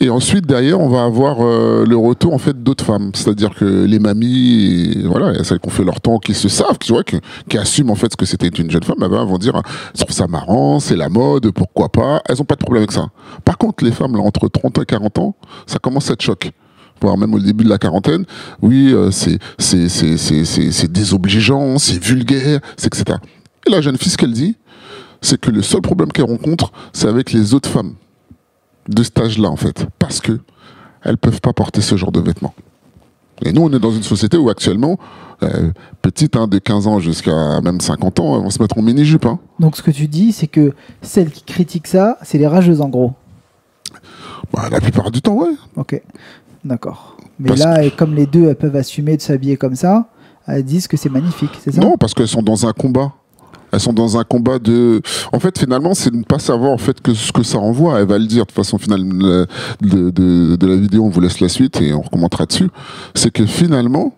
Et 0.00 0.10
ensuite, 0.10 0.46
derrière, 0.46 0.80
on 0.80 0.88
va 0.88 1.04
avoir 1.04 1.38
euh, 1.40 1.84
le 1.86 1.96
retour 1.96 2.34
en 2.34 2.38
fait 2.38 2.62
d'autres 2.62 2.84
femmes, 2.84 3.10
c'est-à-dire 3.14 3.54
que 3.54 3.84
les 3.84 3.98
mamies, 3.98 4.92
et 4.96 5.02
voilà, 5.02 5.38
a 5.40 5.44
celles 5.44 5.58
qui 5.58 5.68
ont 5.68 5.72
fait 5.72 5.84
leur 5.84 6.00
temps, 6.00 6.18
qui 6.18 6.34
se 6.34 6.48
savent, 6.48 6.78
qui, 6.78 6.92
ouais, 6.92 7.04
qui, 7.04 7.20
qui 7.48 7.58
assument 7.58 7.90
en 7.90 7.94
fait 7.94 8.12
ce 8.12 8.16
que 8.16 8.26
c'était 8.26 8.48
une 8.48 8.70
jeune 8.70 8.82
femme, 8.82 8.96
elles 9.00 9.08
vont 9.08 9.38
dire, 9.38 9.60
je 9.94 10.02
trouve 10.02 10.14
ça 10.14 10.26
marrant, 10.26 10.80
c'est 10.80 10.96
la 10.96 11.08
mode, 11.08 11.50
pourquoi 11.50 11.88
pas. 11.88 12.22
Elles 12.26 12.40
ont 12.40 12.44
pas 12.44 12.54
de 12.54 12.60
problème 12.60 12.82
avec 12.82 12.92
ça. 12.92 13.06
Par 13.44 13.58
contre, 13.58 13.84
les 13.84 13.92
femmes 13.92 14.16
là 14.16 14.22
entre 14.22 14.48
30 14.48 14.78
et 14.78 14.84
40 14.84 15.18
ans, 15.18 15.36
ça 15.66 15.78
commence 15.78 16.10
à 16.10 16.14
être 16.14 16.22
choc 16.22 16.50
voire 17.00 17.18
même 17.18 17.34
au 17.34 17.38
début 17.38 17.64
de 17.64 17.68
la 17.68 17.76
quarantaine, 17.76 18.24
oui, 18.62 18.90
euh, 18.94 19.10
c'est 19.10 19.38
c'est 19.58 19.90
c'est 19.90 20.16
c'est 20.16 20.44
c'est 20.44 20.70
c'est 20.70 20.90
désobligeant, 20.90 21.76
c'est 21.76 22.02
vulgaire, 22.02 22.60
c'est 22.78 22.86
etc. 22.86 23.18
Et 23.66 23.70
la 23.70 23.80
jeune 23.82 23.98
fille, 23.98 24.10
ce 24.10 24.16
qu'elle 24.16 24.32
dit, 24.32 24.56
c'est 25.24 25.40
que 25.40 25.50
le 25.50 25.62
seul 25.62 25.80
problème 25.80 26.12
qu'elle 26.12 26.26
rencontre, 26.26 26.72
c'est 26.92 27.08
avec 27.08 27.32
les 27.32 27.54
autres 27.54 27.68
femmes 27.68 27.94
de 28.88 29.02
cet 29.02 29.18
âge-là, 29.18 29.48
en 29.48 29.56
fait, 29.56 29.86
parce 29.98 30.20
que 30.20 30.40
elles 31.02 31.18
peuvent 31.18 31.40
pas 31.40 31.52
porter 31.52 31.80
ce 31.80 31.96
genre 31.96 32.12
de 32.12 32.20
vêtements. 32.20 32.54
Et 33.42 33.52
nous, 33.52 33.62
on 33.62 33.72
est 33.72 33.78
dans 33.78 33.90
une 33.90 34.02
société 34.02 34.36
où 34.36 34.48
actuellement, 34.48 34.98
euh, 35.42 35.70
petite, 36.02 36.36
hein, 36.36 36.46
de 36.46 36.58
15 36.58 36.86
ans 36.86 37.00
jusqu'à 37.00 37.60
même 37.60 37.80
50 37.80 38.20
ans, 38.20 38.36
elles 38.36 38.42
vont 38.42 38.50
se 38.50 38.62
mettre 38.62 38.78
en 38.78 38.82
mini-jupe. 38.82 39.26
Hein. 39.26 39.38
Donc 39.58 39.76
ce 39.76 39.82
que 39.82 39.90
tu 39.90 40.06
dis, 40.06 40.32
c'est 40.32 40.46
que 40.46 40.72
celles 41.02 41.30
qui 41.30 41.42
critiquent 41.42 41.88
ça, 41.88 42.18
c'est 42.22 42.38
les 42.38 42.46
rageuses 42.46 42.80
en 42.80 42.88
gros. 42.88 43.12
Bah, 44.52 44.68
la 44.70 44.80
plupart 44.80 45.10
du 45.10 45.20
temps, 45.20 45.34
ouais. 45.34 45.54
Ok, 45.76 46.00
d'accord. 46.64 47.16
Mais 47.38 47.48
Parce 47.48 47.60
là, 47.60 47.82
et 47.82 47.90
comme 47.90 48.14
les 48.14 48.26
deux 48.26 48.48
elles 48.48 48.56
peuvent 48.56 48.76
assumer 48.76 49.16
de 49.16 49.22
s'habiller 49.22 49.56
comme 49.56 49.74
ça, 49.74 50.08
elles 50.46 50.64
disent 50.64 50.86
que 50.86 50.96
c'est 50.96 51.08
magnifique, 51.08 51.50
c'est 51.60 51.72
ça? 51.72 51.80
Non, 51.80 51.96
parce 51.96 52.14
qu'elles 52.14 52.28
sont 52.28 52.42
dans 52.42 52.66
un 52.66 52.72
combat. 52.72 53.12
Elles 53.74 53.80
sont 53.80 53.92
dans 53.92 54.16
un 54.18 54.24
combat 54.24 54.58
de. 54.58 55.02
En 55.32 55.40
fait, 55.40 55.58
finalement, 55.58 55.94
c'est 55.94 56.10
de 56.10 56.16
ne 56.16 56.22
pas 56.22 56.38
savoir 56.38 56.70
en 56.70 56.78
fait 56.78 57.00
que 57.00 57.12
ce 57.12 57.32
que 57.32 57.42
ça 57.42 57.58
renvoie. 57.58 58.00
Elle 58.00 58.06
va 58.06 58.18
le 58.18 58.26
dire 58.26 58.46
de 58.46 58.52
façon 58.52 58.78
finale 58.78 59.02
de, 59.80 60.10
de, 60.10 60.66
la 60.66 60.76
vidéo. 60.76 61.04
On 61.04 61.10
vous 61.10 61.20
laisse 61.20 61.40
la 61.40 61.48
suite 61.48 61.80
et 61.80 61.92
on 61.92 62.02
recommentera 62.02 62.46
dessus. 62.46 62.70
C'est 63.14 63.30
que 63.30 63.46
finalement, 63.46 64.14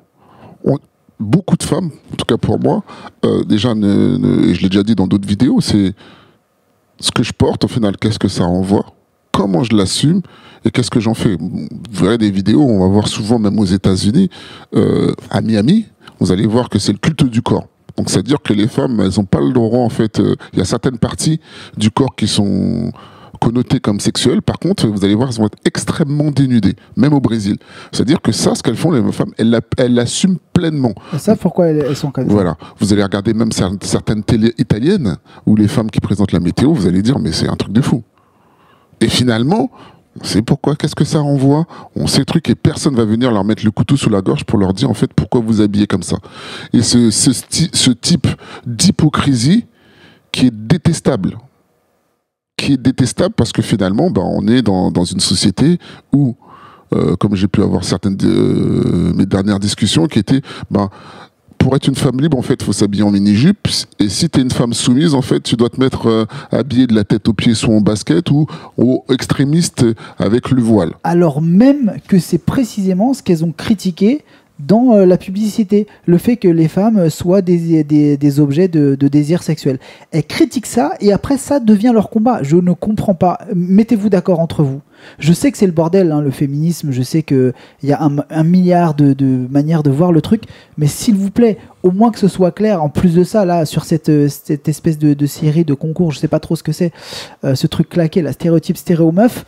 beaucoup 1.19 1.57
de 1.57 1.63
femmes, 1.63 1.91
en 2.13 2.17
tout 2.17 2.25
cas 2.27 2.37
pour 2.37 2.61
moi, 2.61 2.85
euh, 3.25 3.43
déjà, 3.45 3.71
et 3.71 3.75
je 4.55 4.61
l'ai 4.63 4.69
déjà 4.69 4.83
dit 4.83 4.95
dans 4.95 5.07
d'autres 5.07 5.27
vidéos, 5.27 5.61
c'est 5.61 5.95
ce 7.01 7.11
que 7.11 7.23
je 7.23 7.33
porte 7.33 7.65
au 7.65 7.69
final. 7.69 7.97
Qu'est-ce 7.97 8.19
que 8.19 8.29
ça 8.29 8.45
renvoie? 8.45 8.87
Comment 9.33 9.65
je 9.65 9.75
l'assume 9.77 10.23
et 10.65 10.71
qu'est-ce 10.71 10.91
que 10.91 11.01
j'en 11.01 11.15
fais? 11.15 11.37
Vous 11.39 11.69
verrez 11.93 12.19
des 12.19 12.31
vidéos, 12.31 12.63
on 12.63 12.81
va 12.81 12.89
voir 12.89 13.09
souvent 13.09 13.39
même 13.39 13.59
aux 13.59 13.65
États-Unis, 13.65 14.31
euh, 14.75 15.15
à 15.31 15.41
Miami, 15.41 15.87
vous 16.19 16.33
allez 16.33 16.47
voir 16.47 16.69
que 16.69 16.79
c'est 16.79 16.93
le 16.93 16.99
culte 16.99 17.25
du 17.25 17.43
corps. 17.43 17.67
Donc 17.97 18.11
c'est-à-dire 18.11 18.39
que 18.43 18.53
les 18.53 18.69
femmes, 18.69 19.01
elles 19.01 19.13
n'ont 19.19 19.25
pas 19.25 19.41
le 19.41 19.53
droit, 19.53 19.81
en 19.81 19.89
fait, 19.89 20.21
euh, 20.21 20.37
il 20.53 20.59
y 20.59 20.63
a 20.63 20.65
certaines 20.67 20.99
parties 20.99 21.41
du 21.77 21.91
corps 21.91 22.15
qui 22.15 22.29
sont 22.29 22.93
connotées 23.41 23.81
comme 23.81 24.01
sexuelles. 24.01 24.41
Par 24.43 24.59
contre, 24.59 24.87
vous 24.87 25.05
allez 25.05 25.15
voir, 25.15 25.29
elles 25.31 25.37
vont 25.37 25.47
être 25.47 25.59
extrêmement 25.67 26.31
dénudées, 26.31 26.75
même 26.97 27.13
au 27.13 27.21
Brésil. 27.21 27.57
C'est-à-dire 27.93 28.21
que 28.23 28.33
ça, 28.33 28.55
ce 28.55 28.63
qu'elles 28.63 28.77
font, 28.77 28.91
les 28.93 29.13
femmes, 29.13 29.33
elles 29.37 29.51
la- 29.51 29.61
elles 29.77 29.95
l'assument 29.95 30.37
pleinement. 30.55 30.95
Elles 31.13 31.21
savent 31.21 31.39
pourquoi 31.39 31.67
elles, 31.67 31.85
elles 31.87 31.97
sont 31.97 32.11
comme 32.11 32.27
ça? 32.29 32.33
Voilà. 32.33 32.57
Vous 32.79 32.93
allez 32.93 33.03
regarder 33.03 33.35
même 33.35 33.51
cer- 33.51 33.77
certaines 33.83 34.23
télé 34.23 34.55
italiennes 34.59 35.17
où 35.45 35.55
les 35.55 35.69
femmes 35.69 35.91
qui 35.91 36.01
présentent 36.01 36.33
la 36.33 36.41
météo, 36.41 36.73
vous 36.73 36.87
allez 36.87 37.03
dire, 37.03 37.19
mais 37.19 37.33
c'est 37.33 37.49
un 37.49 37.57
truc 37.57 37.73
de 37.73 37.83
fou. 37.83 38.03
Et 39.01 39.09
finalement, 39.09 39.71
sait 40.23 40.43
pourquoi, 40.43 40.77
qu'est-ce 40.77 40.95
que 40.95 41.05
ça 41.05 41.21
renvoie, 41.21 41.67
on 41.95 42.07
sait 42.07 42.25
truc 42.25 42.49
et 42.49 42.55
personne 42.55 42.95
va 42.95 43.05
venir 43.05 43.31
leur 43.33 43.45
mettre 43.45 43.65
le 43.65 43.71
couteau 43.71 43.97
sous 43.97 44.11
la 44.11 44.21
gorge 44.23 44.45
pour 44.45 44.59
leur 44.59 44.73
dire 44.73 44.91
en 44.91 44.95
fait 44.95 45.13
pourquoi 45.13 45.41
vous 45.41 45.61
habillez 45.61 45.87
comme 45.87 46.03
ça. 46.03 46.17
Et 46.73 46.83
ce, 46.83 47.93
type 47.93 48.27
d'hypocrisie 48.67 49.67
qui 50.33 50.47
est 50.47 50.55
détestable, 50.55 51.39
qui 52.57 52.75
est 52.75 52.77
détestable 52.77 53.35
parce 53.35 53.53
que 53.53 53.63
finalement, 53.63 54.11
ben, 54.11 54.23
on 54.25 54.47
est 54.49 54.63
dans, 54.63 54.91
dans 54.91 55.05
une 55.05 55.21
société 55.21 55.79
où, 56.13 56.37
euh, 56.95 57.17
comme 57.17 57.35
j'ai 57.35 57.49
pu 57.49 57.63
avoir 57.63 57.85
certaines 57.85 58.17
de 58.17 58.29
euh, 58.29 59.13
mes 59.15 59.27
dernières 59.27 59.61
discussions, 59.61 60.07
qui 60.07 60.19
étaient, 60.19 60.43
ben, 60.71 60.91
pour 61.59 61.75
être 61.75 61.89
une 61.89 61.95
femme 61.95 62.21
libre, 62.21 62.39
en 62.39 62.43
fait, 62.43 62.55
il 62.61 62.65
faut 62.65 62.73
s'habiller 62.73 63.03
en 63.03 63.11
mini-jupe. 63.11 63.69
Et 63.99 64.09
si 64.09 64.29
tu 64.29 64.39
es 64.39 64.43
une 64.43 64.51
femme 64.51 64.73
soumise, 64.73 65.15
en 65.15 65.23
fait, 65.23 65.41
tu 65.41 65.57
dois 65.57 65.69
te 65.69 65.81
mettre 65.81 66.07
euh, 66.09 66.25
habillée 66.53 66.87
de 66.87 66.95
la 66.95 67.05
tête 67.05 67.29
aux 67.29 67.33
pieds, 67.33 67.55
soit 67.55 67.75
en 67.75 67.81
basket 67.81 68.31
ou 68.31 68.47
au 68.77 69.05
extrémiste 69.11 69.85
avec 70.19 70.51
le 70.51 70.63
voile. 70.63 70.93
Alors 71.05 71.43
même 71.43 71.97
que 72.09 72.19
c'est 72.19 72.39
précisément 72.39 73.15
ce 73.15 73.23
qu'elles 73.23 73.45
ont 73.45 73.53
critiqué 73.53 74.25
dans 74.59 74.95
euh, 74.95 75.07
la 75.07 75.19
publicité, 75.19 75.87
le 76.07 76.19
fait 76.19 76.37
que 76.37 76.49
les 76.49 76.69
femmes 76.69 77.11
soient 77.11 77.43
des, 77.43 77.85
des, 77.85 78.41
objets 78.41 78.69
de, 78.69 78.95
désir 78.95 79.43
sexuel. 79.43 79.79
Elles 80.13 80.25
critiquent 80.25 80.67
ça 80.67 80.93
et 81.01 81.13
après 81.13 81.37
ça 81.37 81.61
devient 81.61 81.93
leur 81.93 82.11
combat. 82.11 82.43
Je 82.43 82.57
ne 82.57 82.73
comprends 82.73 83.15
pas. 83.15 83.39
Mettez-vous 83.55 84.09
d'accord 84.09 84.41
entre 84.41 84.63
vous. 84.63 84.81
Je 85.19 85.33
sais 85.33 85.53
que 85.53 85.59
c'est 85.59 85.67
le 85.67 85.73
bordel, 85.73 86.13
hein, 86.13 86.21
le 86.21 86.31
féminisme, 86.31 86.91
je 86.91 87.03
sais 87.03 87.23
qu'il 87.23 87.53
y 87.83 87.93
a 87.93 88.01
un, 88.31 88.45
milliard 88.45 88.95
de, 88.95 89.15
manières 89.51 89.83
de 89.83 89.91
voir 89.91 90.13
le 90.13 90.21
truc, 90.21 90.45
mais 90.79 90.87
s'il 90.87 91.17
vous 91.17 91.31
plaît, 91.31 91.59
au 91.83 91.91
moins 91.91 92.11
que 92.11 92.19
ce 92.19 92.29
soit 92.29 92.51
clair, 92.51 92.83
en 92.83 92.89
plus 92.89 93.15
de 93.15 93.23
ça, 93.23 93.45
là, 93.45 93.65
sur 93.65 93.85
cette, 93.85 94.09
euh, 94.09 94.29
cette 94.29 94.69
espèce 94.69 94.99
de, 94.99 95.27
série 95.27 95.65
de 95.65 95.75
concours, 95.75 96.13
je 96.13 96.19
sais 96.19 96.29
pas 96.29 96.41
trop 96.41 96.57
ce 96.57 96.63
que 96.63 96.73
c'est, 96.73 96.93
euh, 97.45 97.55
ce 97.55 97.67
truc 97.67 97.89
claqué, 97.89 98.23
la 98.23 98.33
stéréotype 98.33 98.77
stéréo 98.77 99.13
meuf, 99.13 99.45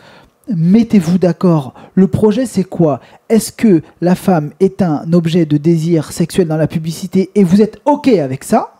mettez-vous 0.55 1.19
d'accord. 1.19 1.75
Le 1.95 2.09
projet, 2.09 2.47
c'est 2.47 2.65
quoi? 2.65 3.01
Est-ce 3.29 3.53
que 3.53 3.83
la 4.01 4.15
femme 4.15 4.53
est 4.61 4.83
un 4.83 5.13
objet 5.13 5.47
de 5.47 5.57
désir 5.57 6.13
sexuel 6.13 6.49
dans 6.49 6.57
la 6.57 6.67
publicité 6.67 7.31
et 7.35 7.45
vous 7.45 7.63
êtes 7.63 7.81
OK 7.85 8.09
avec 8.09 8.45
ça? 8.45 8.75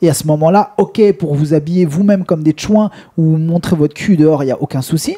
Et 0.00 0.10
à 0.10 0.14
ce 0.14 0.26
moment-là, 0.26 0.74
OK 0.78 1.00
pour 1.18 1.34
vous 1.34 1.54
habiller 1.54 1.84
vous-même 1.84 2.24
comme 2.24 2.42
des 2.42 2.54
chouins 2.56 2.90
ou 3.16 3.36
montrer 3.36 3.76
votre 3.76 3.94
cul 3.94 4.16
dehors, 4.16 4.42
il 4.42 4.46
n'y 4.46 4.52
a 4.52 4.60
aucun 4.60 4.82
souci. 4.82 5.16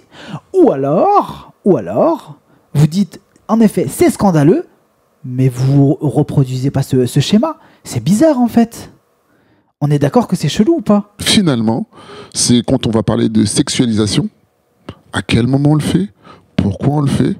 Ou 0.52 0.70
alors, 0.70 1.52
ou 1.64 1.76
alors, 1.76 2.38
vous 2.74 2.86
dites, 2.86 3.20
en 3.48 3.60
effet, 3.60 3.86
c'est 3.88 4.10
scandaleux, 4.10 4.66
mais 5.24 5.48
vous 5.48 5.96
reproduisez 6.00 6.70
pas 6.70 6.82
ce, 6.82 7.06
ce 7.06 7.20
schéma. 7.20 7.56
C'est 7.82 8.02
bizarre 8.02 8.38
en 8.40 8.48
fait. 8.48 8.90
On 9.80 9.90
est 9.90 9.98
d'accord 9.98 10.28
que 10.28 10.36
c'est 10.36 10.48
chelou 10.48 10.76
ou 10.76 10.80
pas? 10.82 11.14
Finalement, 11.18 11.88
c'est 12.34 12.62
quand 12.66 12.86
on 12.86 12.90
va 12.90 13.02
parler 13.02 13.28
de 13.28 13.44
sexualisation, 13.44 14.28
à 15.14 15.22
quel 15.22 15.46
moment 15.46 15.70
on 15.70 15.74
le 15.76 15.80
fait, 15.80 16.08
pourquoi 16.56 16.94
on 16.96 17.00
le 17.00 17.06
fait, 17.06 17.36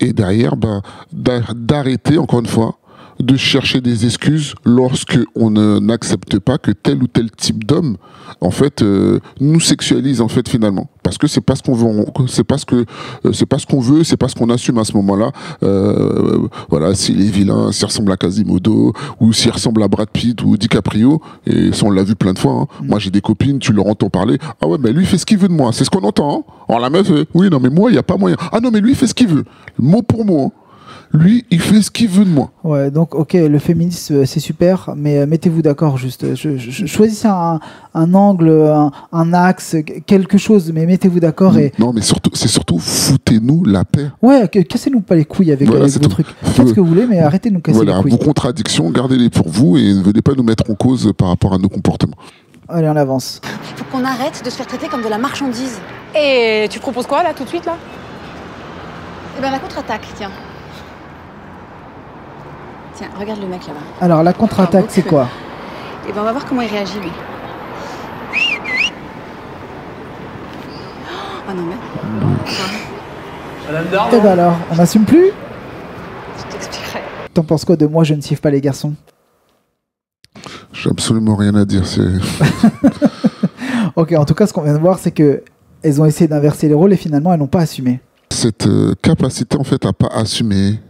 et 0.00 0.12
derrière, 0.12 0.56
bah, 0.56 0.82
d'a- 1.12 1.40
d'arrêter, 1.54 2.18
encore 2.18 2.40
une 2.40 2.46
fois, 2.46 2.76
de 3.20 3.36
chercher 3.36 3.80
des 3.80 4.04
excuses 4.06 4.54
lorsque 4.64 5.18
on 5.34 5.50
n'accepte 5.80 6.38
pas 6.38 6.58
que 6.58 6.70
tel 6.72 7.02
ou 7.02 7.06
tel 7.06 7.30
type 7.30 7.64
d'homme, 7.64 7.96
en 8.40 8.50
fait, 8.50 8.82
euh, 8.82 9.20
nous 9.40 9.60
sexualise 9.60 10.20
en 10.20 10.28
fait 10.28 10.48
finalement, 10.48 10.88
parce 11.02 11.18
que 11.18 11.26
c'est 11.26 11.40
pas 11.40 11.54
ce 11.54 11.62
qu'on 11.62 11.74
veut, 11.74 12.04
c'est 12.26 12.44
pas 12.44 12.58
ce 12.58 12.66
que, 12.66 12.84
euh, 13.24 13.32
c'est 13.32 13.46
pas 13.46 13.58
ce 13.58 13.66
qu'on 13.66 13.80
veut, 13.80 14.02
c'est 14.04 14.16
pas 14.16 14.28
ce 14.28 14.34
qu'on 14.34 14.50
assume 14.50 14.78
à 14.78 14.84
ce 14.84 14.92
moment-là. 14.96 15.30
Euh, 15.62 16.38
voilà, 16.70 16.94
s'il 16.94 17.20
est 17.20 17.30
vilain, 17.30 17.70
s'il 17.72 17.86
ressemble 17.86 18.10
à 18.12 18.16
Quasimodo 18.16 18.92
ou 19.20 19.32
s'il 19.32 19.50
ressemble 19.50 19.82
à 19.82 19.88
Brad 19.88 20.08
Pitt 20.10 20.42
ou 20.42 20.56
DiCaprio, 20.56 21.20
et 21.46 21.72
ça 21.72 21.86
on 21.86 21.90
l'a 21.90 22.02
vu 22.02 22.14
plein 22.16 22.32
de 22.32 22.38
fois. 22.38 22.52
hein. 22.52 22.66
Moi 22.82 22.98
j'ai 22.98 23.10
des 23.10 23.20
copines, 23.20 23.58
tu 23.58 23.72
leur 23.72 23.86
entends 23.86 24.10
parler, 24.10 24.38
ah 24.60 24.66
ouais, 24.66 24.78
mais 24.80 24.92
lui 24.92 25.06
fait 25.06 25.18
ce 25.18 25.26
qu'il 25.26 25.38
veut 25.38 25.48
de 25.48 25.52
moi, 25.54 25.72
c'est 25.72 25.84
ce 25.84 25.90
qu'on 25.90 26.02
entend. 26.02 26.38
Hein. 26.38 26.52
Alors 26.68 26.80
la 26.80 26.90
meuf, 26.90 27.10
euh, 27.10 27.24
oui 27.34 27.48
non 27.50 27.60
mais 27.60 27.70
moi 27.70 27.90
il 27.90 27.94
y 27.94 27.98
a 27.98 28.02
pas 28.02 28.16
moyen. 28.16 28.36
Ah 28.52 28.60
non 28.60 28.70
mais 28.72 28.80
lui 28.80 28.94
fait 28.94 29.06
ce 29.06 29.14
qu'il 29.14 29.28
veut, 29.28 29.44
mot 29.78 30.02
pour 30.02 30.24
mot. 30.24 30.46
hein. 30.46 30.50
Lui 31.16 31.44
il 31.52 31.60
fait 31.60 31.80
ce 31.80 31.92
qu'il 31.92 32.08
veut 32.08 32.24
de 32.24 32.30
moi. 32.30 32.50
Ouais, 32.64 32.90
donc 32.90 33.14
ok, 33.14 33.34
le 33.34 33.58
féminisme 33.60 34.14
euh, 34.16 34.24
c'est 34.26 34.40
super, 34.40 34.90
mais 34.96 35.18
euh, 35.18 35.26
mettez-vous 35.26 35.62
d'accord 35.62 35.96
juste. 35.96 36.34
Je, 36.34 36.56
je- 36.56 36.70
je- 36.70 36.86
choisissez 36.86 37.28
un, 37.28 37.60
un 37.94 38.14
angle, 38.14 38.50
un, 38.50 38.90
un 39.12 39.32
axe, 39.32 39.76
quelque 40.06 40.38
chose, 40.38 40.72
mais 40.74 40.86
mettez-vous 40.86 41.20
d'accord 41.20 41.56
et 41.56 41.72
Non 41.78 41.92
mais 41.92 42.00
surtout, 42.00 42.30
c'est 42.34 42.48
surtout 42.48 42.80
foutez-nous 42.80 43.64
la 43.64 43.84
paix. 43.84 44.10
ouais, 44.22 44.48
cassez-nous 44.48 45.02
pas 45.02 45.14
les 45.14 45.24
couilles 45.24 45.52
avec, 45.52 45.68
Voilà, 45.68 45.84
avec 45.84 45.94
vos 45.94 46.00
tout. 46.00 46.08
trucs. 46.08 46.26
Faites 46.42 46.66
ce 46.68 46.74
que 46.74 46.80
vous 46.80 46.86
voulez, 46.88 47.06
mais 47.06 47.20
arrêtez 47.20 47.48
de 47.48 47.54
nous 47.54 47.60
casser 47.60 47.76
Voilà, 47.76 47.98
les 48.04 48.10
vos 48.10 48.16
couilles. 48.16 48.26
contradictions, 48.26 48.90
gardez-les 48.90 49.30
pour 49.30 49.48
vous 49.48 49.76
et 49.76 49.94
ne 49.94 50.02
venez 50.02 50.20
pas 50.20 50.32
nous 50.36 50.42
mettre 50.42 50.68
en 50.68 50.74
cause 50.74 51.12
par 51.16 51.28
rapport 51.28 51.54
à 51.54 51.58
nos 51.58 51.68
comportements. 51.68 52.16
Allez, 52.68 52.88
on 52.88 52.96
avance. 52.96 53.40
Faut 53.76 53.84
qu'on 53.92 54.04
arrête 54.04 54.42
de 54.44 54.50
se 54.50 54.56
faire 54.56 54.66
traiter 54.66 54.88
comme 54.88 55.02
de 55.02 55.08
la 55.08 55.18
marchandise. 55.18 55.78
Et 56.18 56.66
tu 56.70 56.80
proposes 56.80 57.06
quoi 57.06 57.22
là 57.22 57.34
tout 57.36 57.44
de 57.44 57.48
suite 57.50 57.66
là? 57.66 57.76
Eh 59.38 59.42
ben 59.42 59.50
la 59.52 59.58
contre-attaque, 59.60 60.06
tiens. 60.16 60.30
Tiens, 62.96 63.08
regarde 63.18 63.40
le 63.40 63.48
mec 63.48 63.66
là-bas. 63.66 63.80
Alors, 64.00 64.22
la 64.22 64.32
contre-attaque, 64.32 64.86
c'est 64.88 65.02
quoi 65.02 65.28
Et 66.08 66.12
ben 66.12 66.20
on 66.20 66.24
va 66.24 66.32
voir 66.32 66.44
comment 66.46 66.62
il 66.62 66.70
réagit 66.70 67.00
lui. 67.00 67.10
Oh 71.48 71.52
non 71.54 71.62
mais. 71.64 71.76
Eh 74.12 74.20
ben 74.20 74.26
alors, 74.30 74.56
on 74.70 74.76
n'assume 74.76 75.04
plus 75.04 75.30
Je 76.38 76.42
t'expliquerai. 76.52 77.00
T'en 77.32 77.42
penses 77.42 77.64
quoi 77.64 77.76
de 77.76 77.86
moi, 77.86 78.04
je 78.04 78.14
ne 78.14 78.20
siffle 78.20 78.40
pas 78.40 78.50
les 78.50 78.60
garçons 78.60 78.94
J'ai 80.72 80.90
absolument 80.90 81.34
rien 81.36 81.54
à 81.54 81.64
dire. 81.64 81.84
C'est 81.86 82.00
Ok, 83.96 84.12
en 84.12 84.24
tout 84.24 84.34
cas, 84.34 84.46
ce 84.46 84.52
qu'on 84.52 84.62
vient 84.62 84.74
de 84.74 84.78
voir, 84.80 84.98
c'est 84.98 85.10
que 85.12 85.42
elles 85.82 86.00
ont 86.00 86.04
essayé 86.04 86.28
d'inverser 86.28 86.68
les 86.68 86.74
rôles 86.74 86.92
et 86.92 86.96
finalement, 86.96 87.32
elles 87.32 87.38
n'ont 87.40 87.46
pas 87.46 87.60
assumé. 87.60 88.00
cette 88.30 88.66
euh, 88.66 88.94
capacité 89.02 89.56
en 89.58 89.64
fait 89.64 89.84
à 89.84 89.92
pas 89.92 90.08
assumer, 90.08 90.80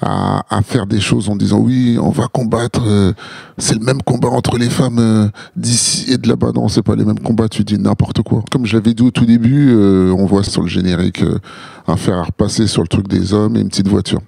à, 0.00 0.44
à 0.48 0.62
faire 0.62 0.86
des 0.86 1.00
choses 1.00 1.28
en 1.28 1.36
disant 1.36 1.58
oui, 1.58 1.98
on 2.00 2.10
va 2.10 2.26
combattre. 2.28 2.82
euh, 2.86 3.12
c'est 3.58 3.74
le 3.78 3.84
même 3.84 4.02
combat 4.02 4.28
entre 4.28 4.56
les 4.58 4.70
femmes 4.70 4.98
euh, 4.98 5.28
d'ici 5.56 6.10
et 6.12 6.18
de 6.18 6.28
là-bas. 6.28 6.52
Non, 6.54 6.68
c'est 6.68 6.82
pas 6.82 6.96
les 6.96 7.04
mêmes 7.04 7.18
combats. 7.20 7.48
Tu 7.48 7.64
dis 7.64 7.78
n'importe 7.78 8.22
quoi. 8.22 8.42
Comme 8.50 8.66
je 8.66 8.76
l'avais 8.76 8.94
dit 8.94 9.02
au 9.02 9.10
tout 9.10 9.26
début, 9.26 9.70
euh, 9.70 10.12
on 10.16 10.26
voit 10.26 10.42
sur 10.44 10.62
le 10.62 10.68
générique 10.68 11.22
euh, 11.22 11.38
un 11.86 11.96
fer 11.96 12.16
à 12.16 12.22
repasser 12.24 12.66
sur 12.66 12.82
le 12.82 12.88
truc 12.88 13.08
des 13.08 13.34
hommes 13.34 13.56
et 13.56 13.60
une 13.60 13.68
petite 13.68 13.88
voiture. 13.88 14.20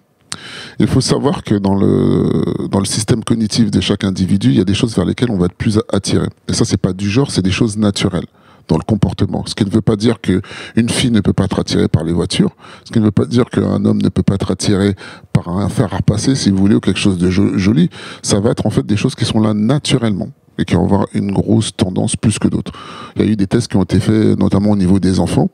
Il 0.79 0.87
faut 0.87 1.01
savoir 1.01 1.45
que 1.45 1.55
dans 1.55 1.75
le, 1.75 2.69
dans 2.71 2.81
le 2.81 2.85
système 2.87 3.23
cognitif 3.23 3.71
de 3.71 3.81
chaque 3.81 4.05
individu, 4.05 4.49
il 4.49 4.57
y 4.57 4.61
a 4.61 4.65
des 4.65 4.75
choses 4.75 4.95
vers 4.97 5.05
lesquelles 5.05 5.31
on 5.31 5.39
va 5.39 5.47
être 5.47 5.55
plus 5.55 5.79
attiré. 5.93 6.27
Et 6.49 6.53
ça, 6.55 6.65
c'est 6.65 6.79
pas 6.79 6.93
du 6.93 7.09
genre, 7.09 7.31
c'est 7.31 7.43
des 7.43 7.51
choses 7.51 7.77
naturelles 7.77 8.27
dans 8.69 8.77
le 8.77 8.83
comportement. 8.85 9.45
Ce 9.47 9.55
qui 9.55 9.65
ne 9.65 9.71
veut 9.71 9.81
pas 9.83 9.97
dire 9.97 10.21
que 10.21 10.41
une 10.77 10.89
fille 10.89 11.11
ne 11.11 11.21
peut 11.21 11.33
pas 11.33 11.45
être 11.45 11.59
attirée 11.61 11.89
par 11.89 12.05
les 12.05 12.13
voitures. 12.13 12.51
Ce 12.85 12.91
qui 12.93 12.99
ne 13.01 13.05
veut 13.05 13.11
pas 13.11 13.27
dire 13.27 13.47
qu'un 13.51 13.85
homme 13.85 14.01
ne 14.03 14.09
peut 14.09 14.23
pas 14.23 14.35
être 14.35 14.51
attiré 14.51 14.95
par 15.33 15.49
un 15.49 15.69
fer 15.69 15.93
à 15.93 15.97
repasser, 15.99 16.35
si 16.35 16.51
vous 16.51 16.57
voulez, 16.59 16.75
ou 16.77 16.81
quelque 16.81 16.99
chose 17.01 17.19
de 17.19 17.31
jo- 17.31 17.57
joli. 17.59 17.91
Ça 18.23 18.41
va 18.41 18.51
être 18.51 18.67
en 18.67 18.71
fait 18.71 18.85
des 18.87 18.97
choses 18.97 19.15
qui 19.15 19.25
sont 19.25 19.41
là 19.41 19.55
naturellement 19.55 20.29
et 20.59 20.65
qui 20.65 20.75
vont 20.75 20.85
avoir 20.85 21.07
une 21.15 21.33
grosse 21.33 21.75
tendance 21.75 22.15
plus 22.17 22.39
que 22.39 22.47
d'autres. 22.49 22.73
Il 23.17 23.23
y 23.25 23.29
a 23.29 23.31
eu 23.31 23.37
des 23.37 23.47
tests 23.47 23.69
qui 23.69 23.77
ont 23.77 23.83
été 23.83 23.99
faits 24.01 24.39
notamment 24.39 24.71
au 24.71 24.77
niveau 24.77 24.99
des 25.01 25.19
enfants. 25.19 25.51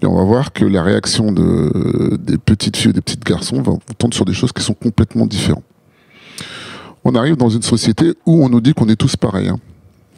Et 0.00 0.06
on 0.06 0.16
va 0.16 0.22
voir 0.24 0.52
que 0.52 0.64
la 0.64 0.82
réaction 0.82 1.32
de, 1.32 2.16
des 2.16 2.38
petites 2.38 2.76
filles 2.76 2.90
et 2.90 2.94
des 2.94 3.00
petits 3.00 3.18
garçons 3.18 3.60
va 3.62 3.72
tendre 3.98 4.14
sur 4.14 4.24
des 4.24 4.32
choses 4.32 4.52
qui 4.52 4.62
sont 4.62 4.74
complètement 4.74 5.26
différentes. 5.26 5.64
On 7.04 7.14
arrive 7.14 7.36
dans 7.36 7.48
une 7.48 7.62
société 7.62 8.14
où 8.26 8.44
on 8.44 8.48
nous 8.48 8.60
dit 8.60 8.74
qu'on 8.74 8.88
est 8.88 8.96
tous 8.96 9.16
pareils. 9.16 9.48
hein. 9.48 9.58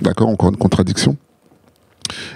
D'accord 0.01 0.29
Encore 0.29 0.51
une 0.51 0.57
contradiction. 0.57 1.17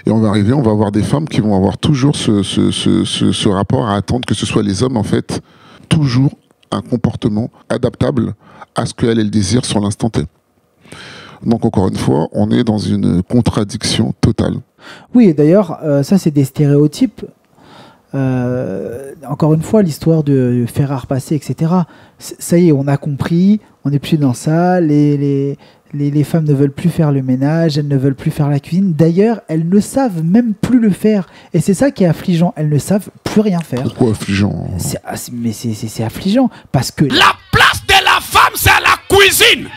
Et 0.05 0.11
on 0.11 0.19
va 0.19 0.29
arriver, 0.29 0.53
on 0.53 0.61
va 0.61 0.71
avoir 0.71 0.91
des 0.91 1.03
femmes 1.03 1.27
qui 1.27 1.41
vont 1.41 1.55
avoir 1.55 1.77
toujours 1.77 2.15
ce, 2.15 3.47
rapport 3.47 3.87
à 3.87 3.95
attendre 3.95 4.25
que 4.25 4.33
ce 4.33 4.45
soit 4.45 4.63
les 4.63 4.83
hommes, 4.83 4.97
en 4.97 5.03
fait, 5.03 5.41
toujours 5.89 6.31
un 6.71 6.81
comportement 6.81 7.49
adaptable 7.69 8.33
à 8.75 8.85
ce 8.85 8.93
qu'elles, 8.93 9.19
elles 9.19 9.31
désirent 9.31 9.65
sur 9.65 9.79
l'instant 9.79 10.09
T. 10.09 10.23
Donc, 11.43 11.65
encore 11.65 11.87
une 11.87 11.97
fois, 11.97 12.27
on 12.31 12.49
est 12.51 12.63
dans 12.63 12.77
une 12.77 13.21
contradiction 13.23 14.13
totale. 14.21 14.55
Oui, 15.13 15.27
et 15.29 15.33
d'ailleurs, 15.33 15.79
euh, 15.83 16.03
ça, 16.03 16.17
c'est 16.17 16.31
des 16.31 16.45
stéréotypes. 16.45 17.25
Euh, 18.13 19.13
encore 19.27 19.53
une 19.53 19.61
fois, 19.61 19.81
l'histoire 19.81 20.23
de 20.23 20.65
fer 20.67 20.91
à 20.91 20.97
repasser, 20.97 21.35
etc. 21.35 21.71
Ça 22.17 22.57
y 22.57 22.69
est, 22.69 22.71
on 22.71 22.87
a 22.87 22.97
compris, 22.97 23.59
on 23.83 23.89
n'est 23.89 23.99
plus 23.99 24.17
dans 24.17 24.33
ça. 24.33 24.79
Les, 24.79 25.57
les, 25.93 26.11
les 26.11 26.23
femmes 26.23 26.43
ne 26.45 26.53
veulent 26.53 26.71
plus 26.71 26.89
faire 26.89 27.11
le 27.11 27.21
ménage, 27.21 27.77
elles 27.77 27.87
ne 27.87 27.95
veulent 27.97 28.15
plus 28.15 28.31
faire 28.31 28.49
la 28.49 28.59
cuisine. 28.59 28.93
D'ailleurs, 28.93 29.41
elles 29.47 29.67
ne 29.69 29.79
savent 29.79 30.23
même 30.23 30.53
plus 30.53 30.79
le 30.79 30.89
faire. 30.89 31.27
Et 31.53 31.61
c'est 31.61 31.73
ça 31.73 31.91
qui 31.91 32.03
est 32.03 32.07
affligeant. 32.07 32.53
Elles 32.57 32.69
ne 32.69 32.77
savent 32.77 33.09
plus 33.23 33.41
rien 33.41 33.59
faire. 33.59 33.83
Pourquoi 33.83 34.11
affligeant 34.11 34.67
C'est- 34.77 34.99
ah, 35.05 35.15
mais 35.31 35.51
c'est- 35.53 35.73
c'est 35.73 35.87
c'est 35.87 36.03
affligeant 36.03 36.49
parce 36.71 36.91
que 36.91 37.05
La 37.05 37.33
place 37.51 37.81
de 37.87 37.93
la 38.03 38.19
femme, 38.21 38.53
c'est 38.55 38.69
la 38.69 39.17
cuisine. 39.17 39.67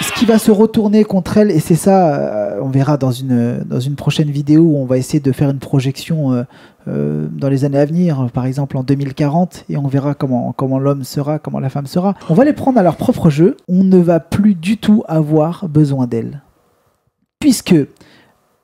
ce 0.00 0.12
qui 0.12 0.26
va 0.26 0.38
se 0.38 0.52
retourner 0.52 1.02
contre 1.02 1.38
elle, 1.38 1.50
et 1.50 1.58
c'est 1.58 1.74
ça, 1.74 2.14
euh, 2.14 2.60
on 2.62 2.68
verra 2.68 2.96
dans 2.96 3.10
une, 3.10 3.64
dans 3.66 3.80
une 3.80 3.96
prochaine 3.96 4.30
vidéo 4.30 4.62
où 4.62 4.76
on 4.78 4.84
va 4.86 4.96
essayer 4.96 5.18
de 5.18 5.32
faire 5.32 5.50
une 5.50 5.58
projection 5.58 6.32
euh, 6.32 6.44
dans 6.88 7.48
les 7.48 7.64
années 7.64 7.78
à 7.78 7.84
venir, 7.84 8.30
par 8.32 8.46
exemple 8.46 8.76
en 8.76 8.82
2040, 8.82 9.64
et 9.68 9.76
on 9.76 9.86
verra 9.86 10.14
comment, 10.14 10.52
comment 10.52 10.78
l'homme 10.78 11.04
sera, 11.04 11.38
comment 11.38 11.60
la 11.60 11.70
femme 11.70 11.86
sera. 11.86 12.14
On 12.28 12.34
va 12.34 12.44
les 12.44 12.52
prendre 12.52 12.78
à 12.78 12.82
leur 12.82 12.96
propre 12.96 13.30
jeu, 13.30 13.56
on 13.68 13.84
ne 13.84 13.98
va 13.98 14.20
plus 14.20 14.54
du 14.54 14.78
tout 14.78 15.04
avoir 15.06 15.68
besoin 15.68 16.06
d'elles. 16.06 16.42
Puisque 17.38 17.74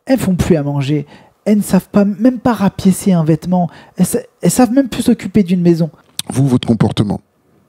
elles 0.07 0.19
font 0.19 0.35
plus 0.35 0.57
à 0.57 0.63
manger, 0.63 1.07
elles 1.45 1.59
ne 1.59 1.63
savent 1.63 1.89
pas, 1.89 2.05
même 2.05 2.39
pas 2.39 2.53
rapiécer 2.53 3.13
un 3.13 3.25
vêtement, 3.25 3.69
elles, 3.97 4.07
elles 4.43 4.51
savent 4.51 4.73
même 4.73 4.89
plus 4.89 5.03
s'occuper 5.03 5.43
d'une 5.43 5.61
maison. 5.61 5.91
Vous, 6.33 6.49
votre 6.49 6.67
comportement 6.67 7.21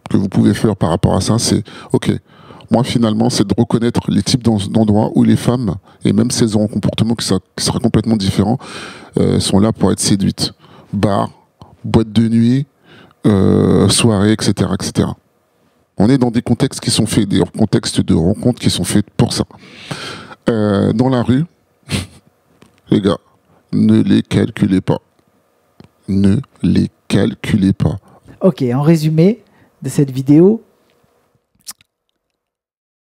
que 0.10 0.18
vous 0.18 0.30
pouvez 0.30 0.54
faire 0.54 0.76
par 0.76 0.90
rapport 0.90 1.16
à 1.16 1.22
ça, 1.22 1.38
c'est 1.40 1.64
OK. 1.92 2.12
Moi, 2.72 2.84
finalement, 2.84 3.30
c'est 3.30 3.48
de 3.48 3.54
reconnaître 3.58 4.10
les 4.10 4.24
types 4.24 4.44
d'en- 4.44 4.58
d'endroits 4.58 5.12
où 5.16 5.24
les 5.24 5.36
femmes, 5.36 5.76
et 6.04 6.14
même 6.14 6.32
si 6.32 6.44
elles 6.44 6.58
ont 6.58 6.64
un 6.64 6.68
comportement 6.68 7.16
qui 7.16 7.26
sera, 7.26 7.40
qui 7.56 7.64
sera 7.64 7.80
complètement 7.80 8.18
différent, 8.18 8.58
euh, 9.20 9.40
sont 9.40 9.60
là 9.60 9.72
pour 9.72 9.92
être 9.92 10.00
séduites. 10.00 10.54
Bar, 10.94 11.30
boîte 11.84 12.12
de 12.12 12.28
nuit, 12.28 12.66
euh, 13.26 13.88
soirée, 13.90 14.32
etc., 14.32 14.70
etc. 14.74 15.10
On 15.98 16.10
est 16.10 16.18
dans 16.18 16.32
des 16.32 16.42
contextes 16.42 16.80
qui 16.82 16.92
sont 16.92 17.06
faits, 17.06 17.28
des 17.30 17.42
contextes 17.58 18.02
de 18.02 18.14
rencontres 18.14 18.60
qui 18.60 18.70
sont 18.70 18.84
faits 18.84 19.06
pour 19.16 19.32
ça. 19.34 19.46
Euh, 20.50 20.92
dans 20.94 21.10
la 21.10 21.24
rue, 21.24 21.46
les 22.90 23.02
gars, 23.02 23.18
ne 23.72 24.02
les 24.02 24.22
calculez 24.22 24.82
pas. 24.82 25.00
Ne 26.08 26.38
les 26.62 26.90
calculez 27.08 27.74
pas. 27.74 27.98
Ok, 28.42 28.64
en 28.74 28.82
résumé 28.82 29.42
de 29.82 29.90
cette 29.90 30.12
vidéo, 30.12 30.62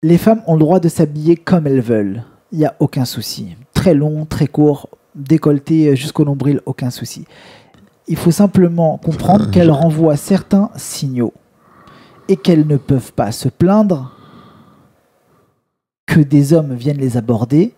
les 0.01 0.17
femmes 0.17 0.41
ont 0.47 0.53
le 0.53 0.59
droit 0.59 0.79
de 0.79 0.89
s'habiller 0.89 1.35
comme 1.35 1.67
elles 1.67 1.81
veulent. 1.81 2.23
Il 2.51 2.59
n'y 2.59 2.65
a 2.65 2.75
aucun 2.79 3.05
souci. 3.05 3.55
Très 3.73 3.93
long, 3.93 4.25
très 4.25 4.47
court, 4.47 4.89
décolleté 5.15 5.95
jusqu'au 5.95 6.25
nombril, 6.25 6.62
aucun 6.65 6.89
souci. 6.89 7.25
Il 8.07 8.15
faut 8.15 8.31
simplement 8.31 8.97
comprendre 8.97 9.47
Euh, 9.47 9.51
qu'elles 9.51 9.71
renvoient 9.71 10.15
certains 10.17 10.71
signaux 10.75 11.33
et 12.27 12.38
qu'elles 12.38 12.65
ne 12.65 12.77
peuvent 12.77 13.13
pas 13.13 13.31
se 13.31 13.49
plaindre 13.49 14.12
que 16.07 16.19
des 16.19 16.53
hommes 16.53 16.73
viennent 16.73 16.97
les 16.97 17.17
aborder 17.17 17.73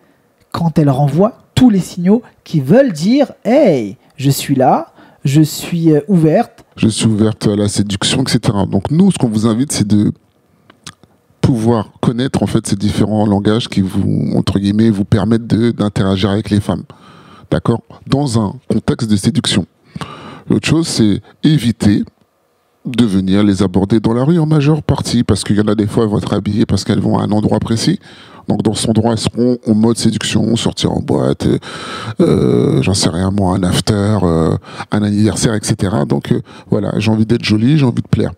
quand 0.52 0.80
elles 0.80 0.90
renvoient 0.90 1.38
tous 1.54 1.70
les 1.70 1.80
signaux 1.80 2.22
qui 2.44 2.62
veulent 2.62 2.94
dire 2.94 3.34
Hey, 3.44 3.98
je 4.16 4.30
suis 4.30 4.56
là, 4.56 4.94
je 5.26 5.42
suis 5.42 5.92
euh, 5.92 6.00
ouverte, 6.08 6.64
je 6.78 6.88
suis 6.88 7.08
ouverte 7.08 7.48
à 7.48 7.56
la 7.56 7.68
séduction, 7.68 8.22
etc. 8.22 8.40
Donc 8.70 8.90
nous, 8.90 9.12
ce 9.12 9.18
qu'on 9.18 9.28
vous 9.28 9.48
invite, 9.48 9.72
c'est 9.74 9.88
de 9.88 10.14
pouvoir 11.42 11.90
connaître 12.02 12.44
en 12.44 12.48
fait 12.48 12.66
ces 12.66 12.76
différents 12.76 13.26
langages 13.26 13.68
qui 13.68 13.82
vous, 13.82 14.32
entre 14.36 14.60
guillemets, 14.60 14.90
vous 14.90 15.06
permettent 15.06 15.48
d'interagir 15.48 16.30
avec 16.30 16.50
les 16.50 16.60
femmes. 16.60 16.84
D'accord? 17.50 17.82
Dans 18.08 18.40
un 18.40 18.54
contexte 18.70 19.10
de 19.10 19.16
séduction. 19.16 19.66
L'autre 20.50 20.68
chose, 20.68 20.88
c'est 20.88 21.22
éviter 21.44 22.04
de 22.86 23.06
venir 23.06 23.44
les 23.44 23.62
aborder 23.62 24.00
dans 24.00 24.14
la 24.14 24.24
rue 24.24 24.40
en 24.40 24.46
majeure 24.46 24.82
partie, 24.82 25.24
parce 25.24 25.44
qu'il 25.44 25.56
y 25.56 25.62
en 25.62 25.68
a 25.68 25.76
des 25.76 25.88
fois, 25.88 26.04
elles 26.04 26.10
vont 26.10 26.18
être 26.18 26.34
habillées 26.34 26.66
parce 26.66 26.84
qu'elles 26.84 27.00
vont 27.00 27.20
à 27.20 27.24
un 27.24 27.32
endroit 27.32 27.60
précis. 27.60 28.00
Donc 28.48 28.64
dans 28.64 28.74
cet 28.74 28.90
endroit, 28.90 29.12
elles 29.12 29.20
seront 29.20 29.58
en 29.68 29.76
mode 29.76 29.98
séduction, 29.98 30.56
sortir 30.56 30.92
en 30.92 31.00
boîte, 31.00 31.46
euh, 31.46 31.60
euh, 32.22 32.82
j'en 32.82 32.96
sais 32.96 33.10
rien 33.10 33.30
moi, 33.30 33.56
un 33.56 33.64
after, 33.64 34.18
euh, 34.24 34.58
un 34.92 35.04
anniversaire, 35.04 35.54
etc. 35.54 35.96
Donc 36.08 36.34
voilà, 36.70 36.94
j'ai 36.98 37.12
envie 37.12 37.26
d'être 37.26 37.44
jolie, 37.44 37.78
j'ai 37.78 37.86
envie 37.86 38.02
de 38.02 38.08
plaire. 38.08 38.32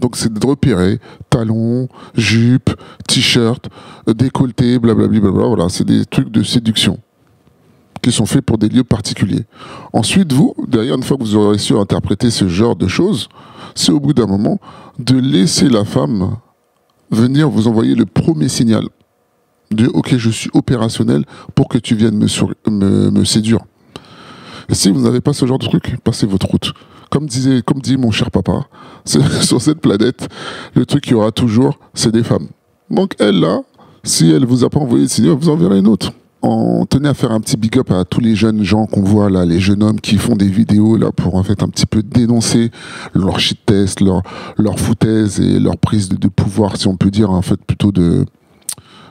Donc 0.00 0.16
c'est 0.16 0.32
de 0.32 0.46
repérer 0.46 0.98
talons, 1.30 1.88
jupe, 2.14 2.70
t-shirt, 3.06 3.68
décolleté, 4.06 4.78
blablabla. 4.78 5.30
Voilà, 5.30 5.68
c'est 5.68 5.84
des 5.84 6.04
trucs 6.04 6.30
de 6.30 6.42
séduction 6.42 6.98
qui 8.02 8.12
sont 8.12 8.26
faits 8.26 8.42
pour 8.42 8.58
des 8.58 8.68
lieux 8.68 8.84
particuliers. 8.84 9.44
Ensuite, 9.92 10.32
vous, 10.32 10.54
derrière, 10.68 10.94
une 10.94 11.02
fois 11.02 11.16
que 11.16 11.22
vous 11.22 11.34
aurez 11.34 11.58
su 11.58 11.76
interpréter 11.76 12.30
ce 12.30 12.46
genre 12.46 12.76
de 12.76 12.86
choses, 12.86 13.28
c'est 13.74 13.90
au 13.90 13.98
bout 13.98 14.12
d'un 14.12 14.26
moment 14.26 14.60
de 14.98 15.18
laisser 15.18 15.68
la 15.68 15.84
femme 15.84 16.36
venir 17.10 17.48
vous 17.48 17.66
envoyer 17.68 17.94
le 17.94 18.06
premier 18.06 18.48
signal 18.48 18.88
de 19.70 19.86
OK, 19.88 20.16
je 20.16 20.30
suis 20.30 20.50
opérationnel 20.54 21.24
pour 21.54 21.68
que 21.68 21.78
tu 21.78 21.94
viennes 21.96 22.16
me, 22.16 22.28
me, 22.70 23.10
me 23.10 23.24
séduire. 23.24 23.60
Et 24.68 24.74
si 24.74 24.90
vous 24.90 25.00
n'avez 25.00 25.20
pas 25.20 25.32
ce 25.32 25.46
genre 25.46 25.58
de 25.58 25.66
truc, 25.66 25.96
passez 26.02 26.26
votre 26.26 26.46
route. 26.46 26.72
Comme 27.10 27.26
disait, 27.26 27.62
comme 27.62 27.80
dit 27.80 27.96
mon 27.96 28.10
cher 28.10 28.30
papa, 28.30 28.66
sur 29.04 29.60
cette 29.60 29.80
planète, 29.80 30.28
le 30.74 30.84
truc 30.86 31.04
qu'il 31.04 31.12
y 31.12 31.16
aura 31.16 31.30
toujours, 31.30 31.78
c'est 31.94 32.12
des 32.12 32.24
femmes. 32.24 32.48
Donc 32.90 33.14
elle 33.18 33.40
là, 33.40 33.60
si 34.02 34.30
elle 34.30 34.44
vous 34.44 34.64
a 34.64 34.70
pas 34.70 34.80
envoyé 34.80 35.08
signal, 35.08 35.32
vous 35.32 35.48
en 35.48 35.56
verrez 35.56 35.78
une 35.78 35.88
autre. 35.88 36.12
On 36.42 36.86
tenait 36.86 37.08
à 37.08 37.14
faire 37.14 37.32
un 37.32 37.40
petit 37.40 37.56
big 37.56 37.76
up 37.78 37.90
à 37.90 38.04
tous 38.04 38.20
les 38.20 38.36
jeunes 38.36 38.62
gens 38.62 38.86
qu'on 38.86 39.02
voit 39.02 39.30
là, 39.30 39.44
les 39.44 39.58
jeunes 39.58 39.82
hommes 39.82 40.00
qui 40.00 40.16
font 40.16 40.36
des 40.36 40.48
vidéos 40.48 40.96
là 40.96 41.10
pour 41.10 41.34
en 41.34 41.42
fait 41.42 41.62
un 41.62 41.68
petit 41.68 41.86
peu 41.86 42.02
dénoncer 42.02 42.70
leur 43.14 43.40
shit 43.40 43.58
test, 43.66 44.00
leur 44.00 44.78
foutaise 44.78 45.40
et 45.40 45.58
leur 45.58 45.76
prise 45.76 46.08
de, 46.08 46.16
de 46.16 46.28
pouvoir, 46.28 46.76
si 46.76 46.86
on 46.86 46.96
peut 46.96 47.10
dire 47.10 47.30
en 47.30 47.42
fait 47.42 47.60
plutôt 47.64 47.90
de 47.90 48.24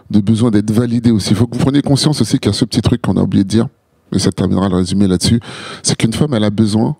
de 0.09 0.19
besoin 0.19 0.51
d'être 0.51 0.71
validé 0.71 1.11
aussi. 1.11 1.31
Il 1.31 1.35
faut 1.35 1.47
que 1.47 1.57
vous 1.57 1.63
preniez 1.63 1.81
conscience 1.81 2.21
aussi 2.21 2.39
qu'il 2.39 2.51
y 2.51 2.55
a 2.55 2.57
ce 2.57 2.65
petit 2.65 2.81
truc 2.81 3.01
qu'on 3.01 3.17
a 3.17 3.21
oublié 3.21 3.43
de 3.43 3.49
dire, 3.49 3.67
et 4.11 4.19
ça 4.19 4.31
terminera 4.31 4.69
le 4.69 4.75
résumé 4.75 5.07
là-dessus, 5.07 5.39
c'est 5.83 5.95
qu'une 5.95 6.13
femme, 6.13 6.33
elle 6.33 6.43
a 6.43 6.49
besoin 6.49 6.95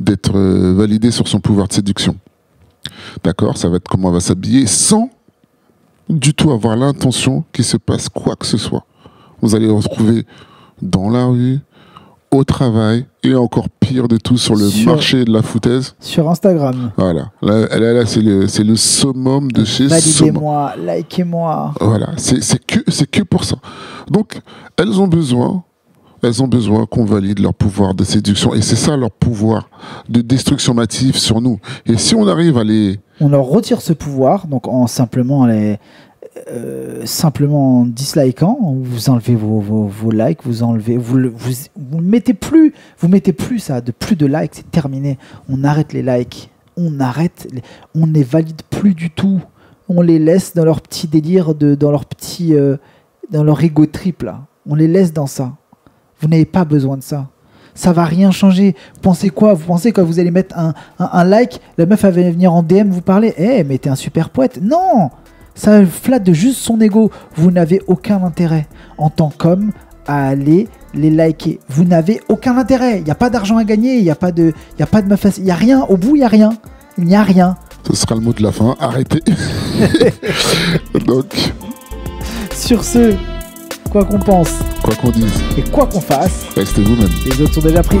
d'être 0.00 0.32
euh, 0.36 0.74
validée 0.74 1.10
sur 1.10 1.28
son 1.28 1.38
pouvoir 1.40 1.68
de 1.68 1.72
séduction. 1.74 2.16
D'accord? 3.22 3.56
Ça 3.56 3.68
va 3.68 3.76
être 3.76 3.88
comment 3.88 4.08
elle 4.08 4.14
va 4.14 4.20
s'habiller 4.20 4.66
sans 4.66 5.10
du 6.08 6.34
tout 6.34 6.50
avoir 6.50 6.76
l'intention 6.76 7.44
qu'il 7.52 7.64
se 7.64 7.76
passe 7.76 8.08
quoi 8.08 8.34
que 8.34 8.46
ce 8.46 8.56
soit. 8.56 8.84
Vous 9.42 9.54
allez 9.54 9.66
le 9.66 9.72
retrouver 9.72 10.26
dans 10.82 11.08
la 11.10 11.26
rue, 11.26 11.58
au 12.32 12.44
travail 12.44 13.06
et 13.24 13.34
encore 13.34 13.68
pire 13.80 14.06
de 14.08 14.16
tout 14.16 14.38
sur 14.38 14.54
le 14.54 14.68
Sur- 14.68 14.92
marché 14.92 15.24
de 15.24 15.32
la 15.32 15.42
foutaise. 15.42 15.94
Sur 16.00 16.28
Instagram. 16.30 16.92
Voilà. 16.96 17.30
Là, 17.42 17.66
là, 17.78 17.92
là, 17.92 18.06
c'est 18.06 18.20
le, 18.22 18.46
c'est 18.46 18.62
le 18.64 18.76
summum 18.76 19.50
de 19.50 19.64
chez. 19.64 19.86
Validez-moi, 19.88 20.74
likez-moi. 20.78 21.74
Voilà, 21.80 22.10
c'est 22.16 22.40
c'est 22.42 22.64
que, 22.64 22.80
c'est 22.88 23.10
que 23.10 23.22
pour 23.22 23.44
ça. 23.44 23.56
Donc, 24.08 24.40
elles 24.76 25.00
ont 25.00 25.08
besoin, 25.08 25.64
elles 26.22 26.42
ont 26.42 26.48
besoin 26.48 26.86
qu'on 26.86 27.04
valide 27.04 27.38
leur 27.40 27.54
pouvoir 27.54 27.94
de 27.94 28.04
séduction. 28.04 28.54
Et 28.54 28.62
c'est 28.62 28.76
ça 28.76 28.96
leur 28.96 29.10
pouvoir 29.10 29.68
de 30.08 30.20
destruction 30.20 30.74
massive 30.74 31.16
sur 31.16 31.40
nous. 31.40 31.58
Et 31.86 31.96
si 31.96 32.14
on 32.14 32.26
arrive 32.26 32.58
à 32.58 32.64
les... 32.64 32.98
On 33.20 33.28
leur 33.28 33.44
retire 33.44 33.80
ce 33.80 33.92
pouvoir, 33.92 34.46
donc 34.46 34.68
en 34.68 34.86
simplement 34.86 35.46
les. 35.46 35.78
euh, 36.48 37.04
simplement 37.06 37.80
en 37.80 37.84
dislikant, 37.84 38.58
vous 38.80 39.10
enlevez 39.10 39.34
vos, 39.34 39.60
vos, 39.60 39.86
vos 39.86 40.10
likes, 40.10 40.40
vous 40.44 40.62
enlevez, 40.62 40.96
vous, 40.96 41.18
vous, 41.34 42.00
mettez 42.00 42.34
plus, 42.34 42.72
vous 42.98 43.08
mettez 43.08 43.32
plus 43.32 43.58
ça, 43.58 43.80
de 43.80 43.92
plus 43.92 44.16
de 44.16 44.26
likes, 44.26 44.52
c'est 44.54 44.70
terminé. 44.70 45.18
On 45.48 45.64
arrête 45.64 45.92
les 45.92 46.02
likes, 46.02 46.50
on 46.76 47.00
arrête, 47.00 47.48
on 47.94 48.06
ne 48.06 48.12
les 48.12 48.22
valide 48.22 48.62
plus 48.70 48.94
du 48.94 49.10
tout. 49.10 49.40
On 49.88 50.02
les 50.02 50.20
laisse 50.20 50.54
dans 50.54 50.64
leur 50.64 50.80
petit 50.80 51.08
délire, 51.08 51.54
de, 51.54 51.74
dans 51.74 51.90
leur 51.90 52.04
petit, 52.04 52.54
euh, 52.54 52.76
dans 53.30 53.42
leur 53.42 53.62
ego 53.62 53.86
trip 53.86 54.22
là. 54.22 54.46
On 54.66 54.76
les 54.76 54.86
laisse 54.86 55.12
dans 55.12 55.26
ça. 55.26 55.56
Vous 56.20 56.28
n'avez 56.28 56.44
pas 56.44 56.64
besoin 56.64 56.96
de 56.96 57.02
ça. 57.02 57.28
Ça 57.74 57.92
va 57.92 58.04
rien 58.04 58.30
changer. 58.30 58.74
Vous 58.94 59.00
pensez 59.00 59.30
quoi? 59.30 59.54
Vous 59.54 59.64
pensez 59.64 59.92
quand 59.92 60.04
vous 60.04 60.18
allez 60.18 60.30
mettre 60.30 60.58
un, 60.58 60.74
un- 60.98 61.10
un 61.12 61.24
like, 61.24 61.60
la 61.78 61.86
meuf 61.86 62.02
va 62.02 62.10
venir 62.10 62.52
en 62.52 62.62
DM 62.62 62.90
vous 62.90 63.00
parler 63.00 63.32
Eh, 63.38 63.64
mais 63.64 63.78
t'es 63.78 63.88
un 63.88 63.94
super 63.96 64.28
poète. 64.30 64.58
Non 64.62 65.10
Ça 65.54 65.84
flatte 65.86 66.30
juste 66.32 66.58
son 66.58 66.80
ego. 66.80 67.10
Vous 67.36 67.50
n'avez 67.50 67.80
aucun 67.86 68.22
intérêt 68.24 68.66
en 68.98 69.08
tant 69.08 69.30
qu'homme 69.36 69.70
à 70.06 70.28
aller 70.28 70.66
les 70.94 71.10
liker. 71.10 71.60
Vous 71.68 71.84
n'avez 71.84 72.20
aucun 72.28 72.58
intérêt. 72.58 72.98
Il 72.98 73.04
n'y 73.04 73.10
a 73.12 73.14
pas 73.14 73.30
d'argent 73.30 73.56
à 73.56 73.64
gagner. 73.64 73.96
Il 73.98 74.02
n'y 74.02 74.10
a 74.10 74.14
pas 74.16 74.32
de, 74.32 74.52
il 74.76 74.80
y 74.80 74.82
a 74.82 74.86
pas 74.86 75.00
de 75.02 75.08
meuf. 75.08 75.24
à- 75.24 75.30
Il 75.38 75.44
n'y 75.44 75.50
a 75.52 75.54
rien. 75.54 75.82
Au 75.88 75.96
bout, 75.96 76.16
il 76.16 76.20
n'y 76.20 76.24
a 76.24 76.28
rien. 76.28 76.50
Il 76.98 77.04
n'y 77.04 77.14
a 77.16 77.22
rien. 77.22 77.56
Ce 77.86 77.94
sera 77.96 78.14
le 78.16 78.20
mot 78.20 78.32
de 78.32 78.42
la 78.42 78.50
fin. 78.52 78.74
Arrêtez. 78.80 79.20
Donc, 81.06 81.52
Sur 82.54 82.84
ce, 82.84 83.14
quoi 83.90 84.04
qu'on 84.04 84.18
pense 84.20 84.60
quoi 84.82 84.94
qu'on 84.94 85.10
dise, 85.10 85.32
et 85.58 85.62
quoi 85.62 85.86
qu'on 85.86 86.00
fasse, 86.00 86.46
restez 86.56 86.82
vous-même. 86.82 87.10
les 87.26 87.42
autres 87.42 87.54
sont 87.54 87.60
déjà 87.60 87.82
pris. 87.82 87.98